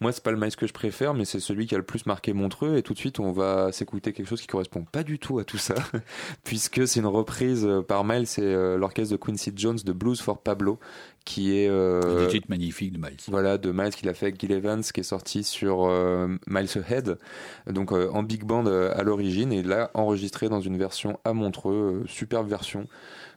Moi, 0.01 0.13
c'est 0.13 0.23
pas 0.23 0.31
le 0.31 0.37
Miles 0.37 0.55
que 0.57 0.67
je 0.67 0.73
préfère, 0.73 1.15
mais 1.15 1.25
c'est 1.25 1.41
celui 1.41 1.67
qui 1.67 1.75
a 1.75 1.79
le 1.79 1.85
plus 1.85 2.05
marqué 2.07 2.33
Montreux. 2.35 2.77
Et 2.77 2.83
tout 2.83 2.93
de 2.93 2.99
suite, 2.99 3.19
on 3.19 3.33
va 3.33 3.73
s'écouter 3.73 4.13
quelque 4.13 4.29
chose 4.29 4.41
qui 4.41 4.47
correspond 4.47 4.85
pas 4.85 5.03
du 5.03 5.19
tout 5.19 5.39
à 5.39 5.45
tout 5.45 5.59
ça, 5.59 5.75
puisque 6.45 6.87
c'est 6.87 7.01
une 7.01 7.07
reprise 7.07 7.65
euh, 7.65 7.83
par 7.83 8.05
Miles 8.05 8.27
et 8.39 8.43
euh, 8.43 8.77
l'orchestre 8.77 9.13
de 9.13 9.17
Quincy 9.17 9.53
Jones 9.57 9.79
de 9.85 9.93
Blues 9.93 10.21
for 10.21 10.39
Pablo, 10.39 10.79
qui 11.27 11.59
est 11.59 11.69
euh, 11.69 12.25
Des 12.25 12.29
titres 12.33 12.47
magnifiques 12.49 12.93
de 12.93 12.99
Miles. 12.99 13.17
voilà, 13.29 13.59
de 13.59 13.73
Miles 13.73 13.95
qu'il 13.95 14.09
a 14.09 14.15
fait 14.15 14.27
avec 14.27 14.41
Gil 14.41 14.53
Evans, 14.53 14.83
qui 14.83 15.01
est 15.01 15.03
sorti 15.03 15.45
sur 15.45 15.85
euh, 15.85 16.29
Miles 16.47 16.69
Ahead, 16.77 17.19
donc 17.67 17.93
euh, 17.93 18.09
en 18.13 18.23
big 18.23 18.45
band 18.45 18.65
à 18.67 19.03
l'origine, 19.03 19.53
et 19.53 19.63
là 19.63 19.91
enregistré 19.93 20.49
dans 20.49 20.61
une 20.61 20.79
version 20.79 21.19
à 21.25 21.33
Montreux, 21.33 22.05
superbe 22.07 22.49
version, 22.49 22.87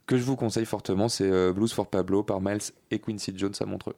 que 0.06 0.18
je 0.18 0.24
vous 0.24 0.36
conseille 0.36 0.66
fortement, 0.66 1.10
c'est 1.10 1.52
Blues 1.52 1.74
for 1.74 1.88
Pablo 1.88 2.24
par 2.24 2.42
Miles 2.42 2.62
et 2.92 3.00
Quincy 3.00 3.34
Jones 3.36 3.54
à 3.60 3.66
Montreux. 3.66 3.96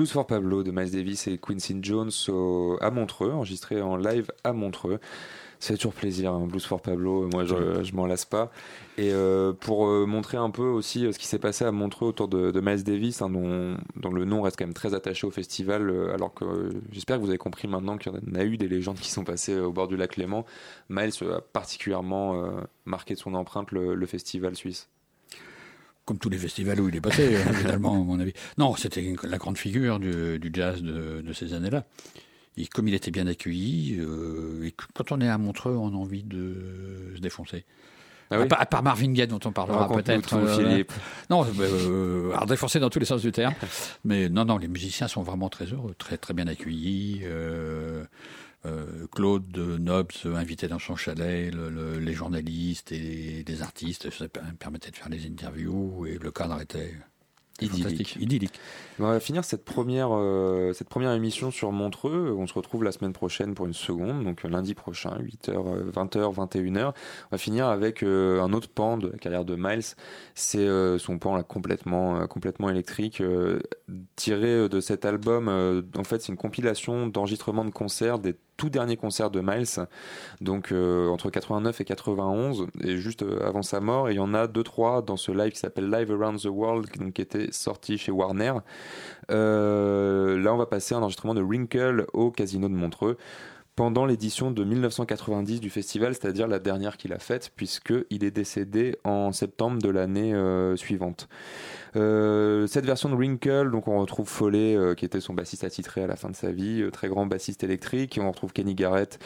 Blues 0.00 0.12
for 0.12 0.26
Pablo 0.26 0.62
de 0.62 0.70
Miles 0.70 0.92
Davis 0.92 1.26
et 1.26 1.36
Quincy 1.36 1.76
Jones 1.82 2.10
au- 2.28 2.78
à 2.80 2.90
Montreux, 2.90 3.32
enregistré 3.32 3.82
en 3.82 3.98
live 3.98 4.32
à 4.44 4.54
Montreux. 4.54 4.98
C'est 5.58 5.74
toujours 5.76 5.92
plaisir, 5.92 6.32
hein, 6.32 6.46
Blues 6.46 6.64
for 6.64 6.80
Pablo, 6.80 7.28
moi 7.30 7.44
je, 7.44 7.84
je 7.84 7.94
m'en 7.94 8.06
lasse 8.06 8.24
pas. 8.24 8.50
Et 8.96 9.12
euh, 9.12 9.52
pour 9.52 9.88
euh, 9.88 10.06
montrer 10.06 10.38
un 10.38 10.48
peu 10.48 10.62
aussi 10.62 11.04
euh, 11.04 11.12
ce 11.12 11.18
qui 11.18 11.26
s'est 11.26 11.38
passé 11.38 11.66
à 11.66 11.70
Montreux 11.70 12.06
autour 12.08 12.28
de, 12.28 12.50
de 12.50 12.60
Miles 12.62 12.82
Davis, 12.82 13.20
hein, 13.20 13.28
dont, 13.28 13.76
dont 13.96 14.10
le 14.10 14.24
nom 14.24 14.40
reste 14.40 14.58
quand 14.58 14.64
même 14.64 14.72
très 14.72 14.94
attaché 14.94 15.26
au 15.26 15.30
festival, 15.30 15.90
alors 16.14 16.32
que 16.32 16.70
j'espère 16.92 17.18
que 17.18 17.22
vous 17.22 17.28
avez 17.28 17.36
compris 17.36 17.68
maintenant 17.68 17.98
qu'il 17.98 18.10
y 18.10 18.16
en 18.16 18.40
a 18.40 18.44
eu 18.44 18.56
des 18.56 18.68
légendes 18.68 18.98
qui 18.98 19.10
sont 19.10 19.24
passées 19.24 19.60
au 19.60 19.70
bord 19.70 19.86
du 19.86 19.98
lac 19.98 20.16
Léman. 20.16 20.46
Miles 20.88 21.12
a 21.30 21.42
particulièrement 21.42 22.42
marqué 22.86 23.12
de 23.12 23.18
son 23.18 23.34
empreinte 23.34 23.70
le, 23.70 23.94
le 23.94 24.06
festival 24.06 24.56
suisse. 24.56 24.88
Comme 26.04 26.18
tous 26.18 26.30
les 26.30 26.38
festivals 26.38 26.80
où 26.80 26.88
il 26.88 26.96
est 26.96 27.00
passé, 27.00 27.36
euh, 27.36 27.52
finalement, 27.52 27.94
à 27.94 28.04
mon 28.04 28.18
avis. 28.18 28.32
Non, 28.58 28.74
c'était 28.76 29.14
la 29.22 29.38
grande 29.38 29.58
figure 29.58 30.00
du, 30.00 30.38
du 30.38 30.50
jazz 30.52 30.82
de, 30.82 31.20
de 31.20 31.32
ces 31.32 31.54
années-là. 31.54 31.84
Et 32.56 32.66
comme 32.66 32.88
il 32.88 32.94
était 32.94 33.10
bien 33.10 33.26
accueilli, 33.26 33.96
euh, 34.00 34.64
et 34.64 34.74
quand 34.94 35.12
on 35.12 35.20
est 35.20 35.28
à 35.28 35.38
Montreux, 35.38 35.76
on 35.76 35.88
a 35.88 35.96
envie 35.96 36.24
de 36.24 37.12
se 37.14 37.20
défoncer. 37.20 37.64
Ah 38.32 38.38
oui 38.38 38.44
à, 38.44 38.46
part, 38.46 38.60
à 38.60 38.66
part 38.66 38.82
Marvin 38.82 39.12
Gaye, 39.12 39.26
dont 39.26 39.40
on 39.44 39.50
parlera 39.50 39.88
peut-être. 39.88 40.38
Philippe. 40.56 40.92
Non, 41.30 41.44
euh, 41.58 42.30
alors 42.30 42.46
défoncer 42.46 42.78
dans 42.78 42.90
tous 42.90 43.00
les 43.00 43.06
sens 43.06 43.22
du 43.22 43.32
terme. 43.32 43.54
Mais 44.04 44.28
non, 44.28 44.44
non, 44.44 44.58
les 44.58 44.68
musiciens 44.68 45.08
sont 45.08 45.22
vraiment 45.22 45.48
très 45.48 45.66
heureux, 45.66 45.94
très, 45.98 46.16
très 46.16 46.32
bien 46.32 46.46
accueillis. 46.46 47.22
Euh, 47.24 48.04
euh, 48.66 49.06
Claude 49.12 49.56
Nobs 49.56 50.12
invité 50.26 50.68
dans 50.68 50.78
son 50.78 50.96
chalet 50.96 51.52
le- 51.54 51.70
le- 51.70 51.98
les 51.98 52.12
journalistes 52.12 52.92
et 52.92 53.44
les 53.46 53.62
artistes, 53.62 54.10
ça 54.10 54.28
per- 54.28 54.40
permettait 54.58 54.90
de 54.90 54.96
faire 54.96 55.08
des 55.10 55.26
interviews 55.26 56.06
et 56.06 56.18
le 56.18 56.30
cadre 56.30 56.60
était 56.60 56.94
Idyllique. 57.62 57.82
fantastique, 57.82 58.16
idyllique. 58.16 58.60
On 59.00 59.02
va 59.04 59.20
finir 59.20 59.44
cette 59.44 59.66
première, 59.66 60.08
euh, 60.12 60.72
cette 60.72 60.88
première 60.88 61.12
émission 61.12 61.50
sur 61.50 61.72
Montreux. 61.72 62.34
On 62.38 62.46
se 62.46 62.54
retrouve 62.54 62.84
la 62.84 62.92
semaine 62.92 63.12
prochaine 63.12 63.54
pour 63.54 63.66
une 63.66 63.74
seconde, 63.74 64.24
donc 64.24 64.46
euh, 64.46 64.48
lundi 64.48 64.72
prochain, 64.72 65.18
8h, 65.20 65.90
20h, 65.92 66.32
21h. 66.32 66.94
On 66.94 67.28
va 67.30 67.36
finir 67.38 67.66
avec 67.66 68.02
euh, 68.02 68.40
un 68.40 68.54
autre 68.54 68.70
pan 68.70 68.96
de 68.96 69.08
la 69.08 69.18
carrière 69.18 69.44
de 69.44 69.56
Miles. 69.56 69.82
C'est 70.34 70.58
euh, 70.66 70.96
son 70.98 71.18
pan 71.18 71.36
là, 71.36 71.42
complètement, 71.42 72.20
euh, 72.22 72.26
complètement 72.26 72.70
électrique, 72.70 73.20
euh, 73.20 73.60
tiré 74.16 74.48
euh, 74.48 74.68
de 74.70 74.80
cet 74.80 75.04
album. 75.04 75.48
euh, 75.50 75.82
en 75.98 76.04
fait, 76.04 76.22
c'est 76.22 76.32
une 76.32 76.38
compilation 76.38 77.08
d'enregistrements 77.08 77.66
de 77.66 77.70
concerts 77.70 78.20
des 78.20 78.34
tout 78.60 78.68
derniers 78.68 78.98
concerts 78.98 79.30
de 79.30 79.40
Miles, 79.40 79.86
donc 80.42 80.70
euh, 80.70 81.08
entre 81.08 81.30
89 81.30 81.80
et 81.80 81.84
91, 81.86 82.66
et 82.84 82.98
juste 82.98 83.22
euh, 83.22 83.40
avant 83.42 83.62
sa 83.62 83.80
mort. 83.80 84.10
Et 84.10 84.12
il 84.12 84.16
y 84.16 84.20
en 84.20 84.34
a 84.34 84.46
deux 84.48 84.62
trois 84.62 85.00
dans 85.00 85.16
ce 85.16 85.32
live 85.32 85.52
qui 85.52 85.58
s'appelle 85.58 85.90
Live 85.90 86.12
Around 86.12 86.42
the 86.42 86.50
World, 86.50 86.86
donc, 86.98 87.14
qui 87.14 87.22
était 87.22 87.50
sorti 87.52 87.96
chez 87.96 88.12
Warner. 88.12 88.52
Euh, 89.30 90.38
là, 90.38 90.52
on 90.52 90.58
va 90.58 90.66
passer 90.66 90.94
un 90.94 90.98
enregistrement 90.98 91.32
de 91.32 91.40
Wrinkle 91.40 92.04
au 92.12 92.30
Casino 92.30 92.68
de 92.68 92.74
Montreux 92.74 93.16
pendant 93.80 94.04
l'édition 94.04 94.50
de 94.50 94.62
1990 94.62 95.58
du 95.58 95.70
festival, 95.70 96.12
c'est-à-dire 96.12 96.46
la 96.46 96.58
dernière 96.58 96.98
qu'il 96.98 97.14
a 97.14 97.18
faite, 97.18 97.50
puisqu'il 97.56 98.24
est 98.24 98.30
décédé 98.30 98.98
en 99.04 99.32
septembre 99.32 99.80
de 99.80 99.88
l'année 99.88 100.34
euh, 100.34 100.76
suivante. 100.76 101.30
Euh, 101.96 102.66
cette 102.66 102.84
version 102.84 103.08
de 103.08 103.14
Wrinkle, 103.14 103.70
donc 103.70 103.88
on 103.88 103.98
retrouve 103.98 104.28
Foley, 104.28 104.76
euh, 104.76 104.94
qui 104.94 105.06
était 105.06 105.22
son 105.22 105.32
bassiste 105.32 105.64
attitré 105.64 106.04
à 106.04 106.06
la 106.06 106.16
fin 106.16 106.28
de 106.28 106.36
sa 106.36 106.52
vie, 106.52 106.84
très 106.92 107.08
grand 107.08 107.24
bassiste 107.24 107.64
électrique, 107.64 108.20
on 108.20 108.30
retrouve 108.30 108.52
Kenny 108.52 108.74
Garrett 108.74 109.18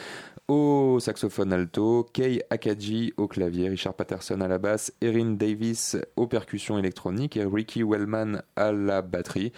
au 0.46 0.98
saxophone 1.00 1.52
alto, 1.52 2.06
Kei 2.12 2.42
Akaji 2.50 3.12
au 3.16 3.26
clavier, 3.26 3.68
Richard 3.70 3.94
Patterson 3.94 4.40
à 4.40 4.46
la 4.46 4.58
basse, 4.58 4.92
Erin 5.00 5.32
Davis 5.32 5.96
aux 6.14 6.28
percussions 6.28 6.78
électroniques 6.78 7.36
et 7.36 7.44
Ricky 7.44 7.82
Wellman 7.82 8.42
à 8.54 8.70
la 8.70 9.02
batterie. 9.02 9.52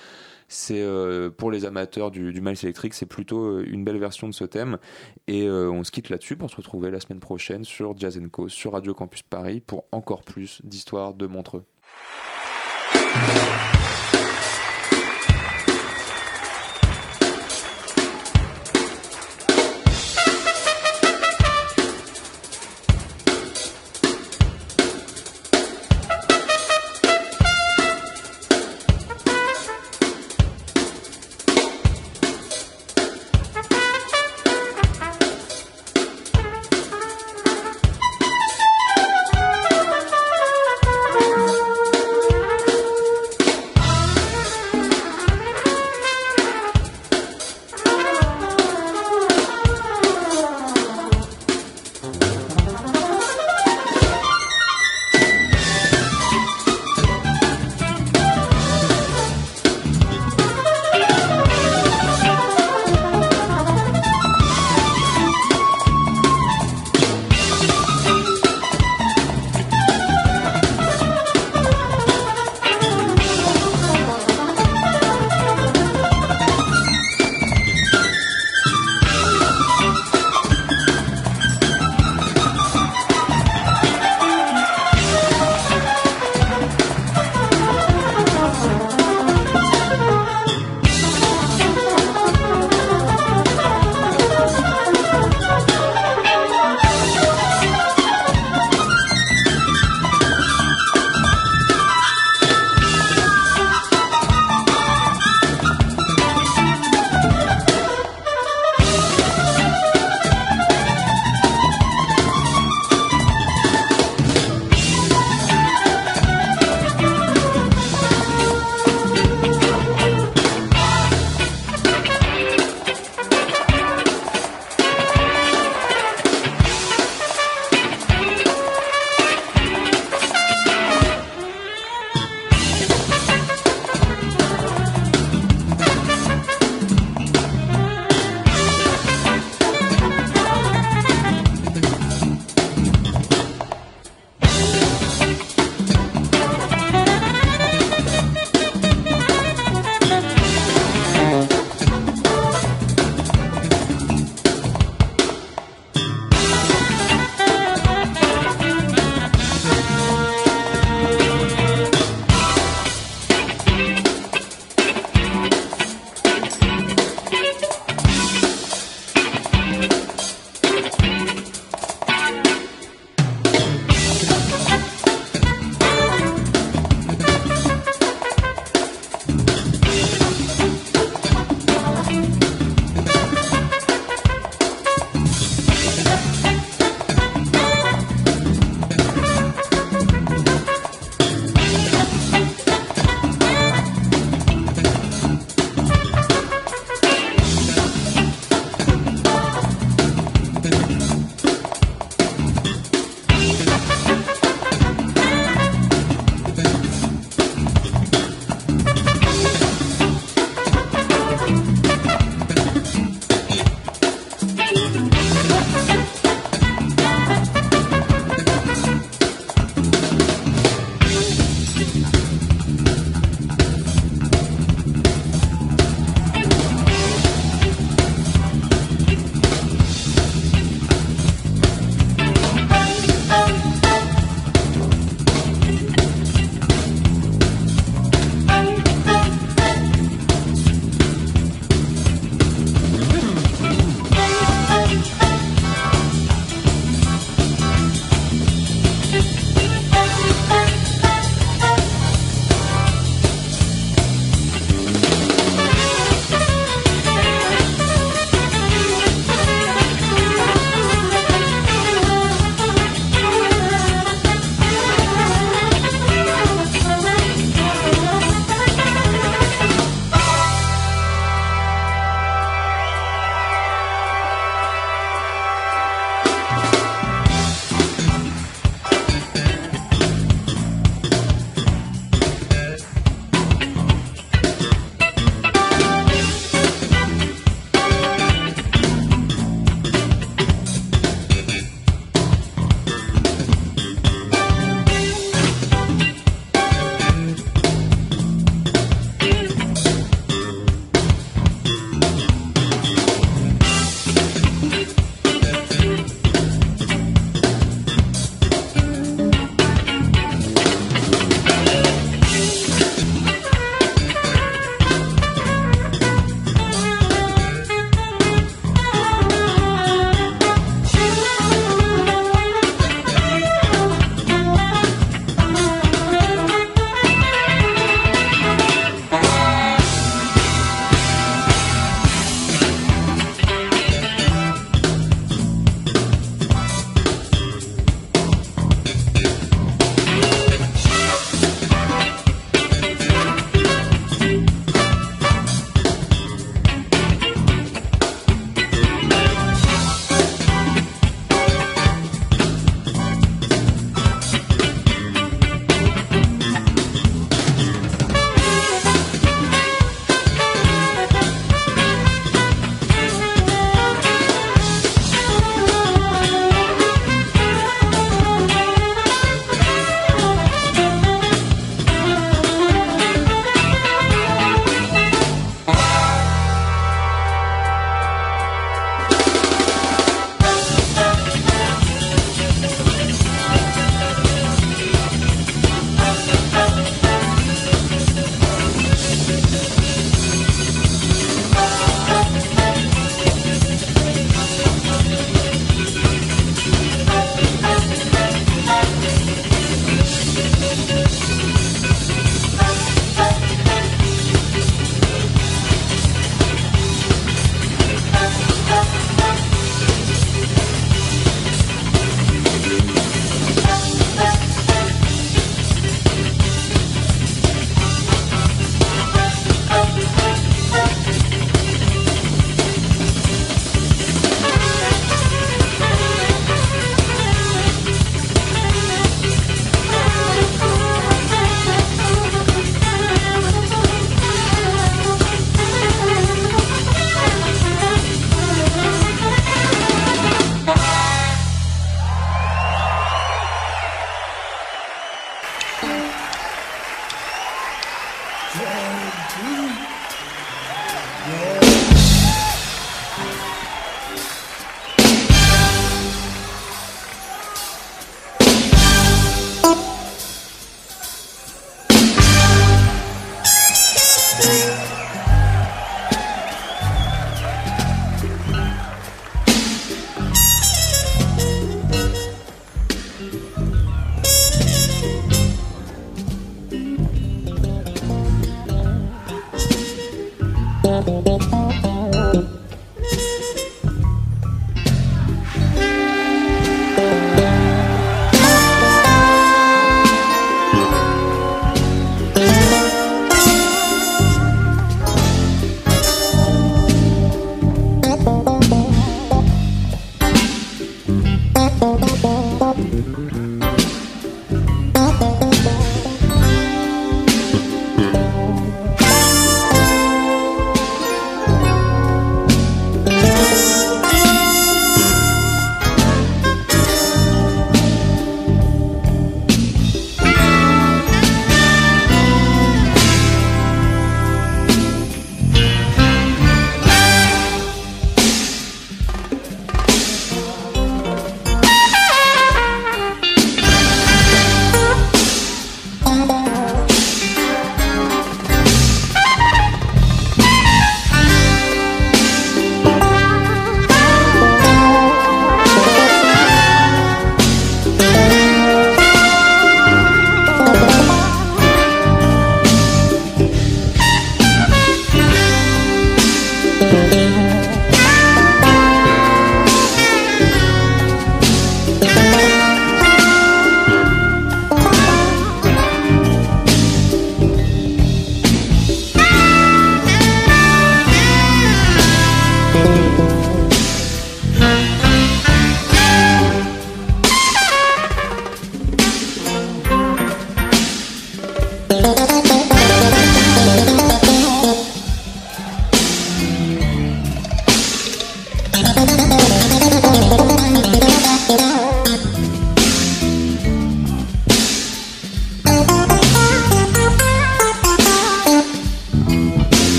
C'est 0.48 0.80
euh, 0.80 1.30
pour 1.30 1.50
les 1.50 1.64
amateurs 1.64 2.10
du, 2.10 2.32
du 2.32 2.40
Miles 2.40 2.56
électrique, 2.62 2.94
c'est 2.94 3.06
plutôt 3.06 3.44
euh, 3.44 3.64
une 3.66 3.84
belle 3.84 3.98
version 3.98 4.28
de 4.28 4.32
ce 4.32 4.44
thème. 4.44 4.78
Et 5.26 5.46
euh, 5.46 5.70
on 5.70 5.82
se 5.84 5.90
quitte 5.90 6.08
là-dessus 6.08 6.36
pour 6.36 6.50
se 6.50 6.56
retrouver 6.56 6.90
la 6.90 7.00
semaine 7.00 7.20
prochaine 7.20 7.64
sur 7.64 7.96
Jazz 7.98 8.20
Co, 8.30 8.48
sur 8.48 8.72
Radio 8.72 8.94
Campus 8.94 9.22
Paris, 9.22 9.60
pour 9.60 9.84
encore 9.92 10.22
plus 10.22 10.60
d'histoires 10.64 11.14
de 11.14 11.26
Montreux. 11.26 11.64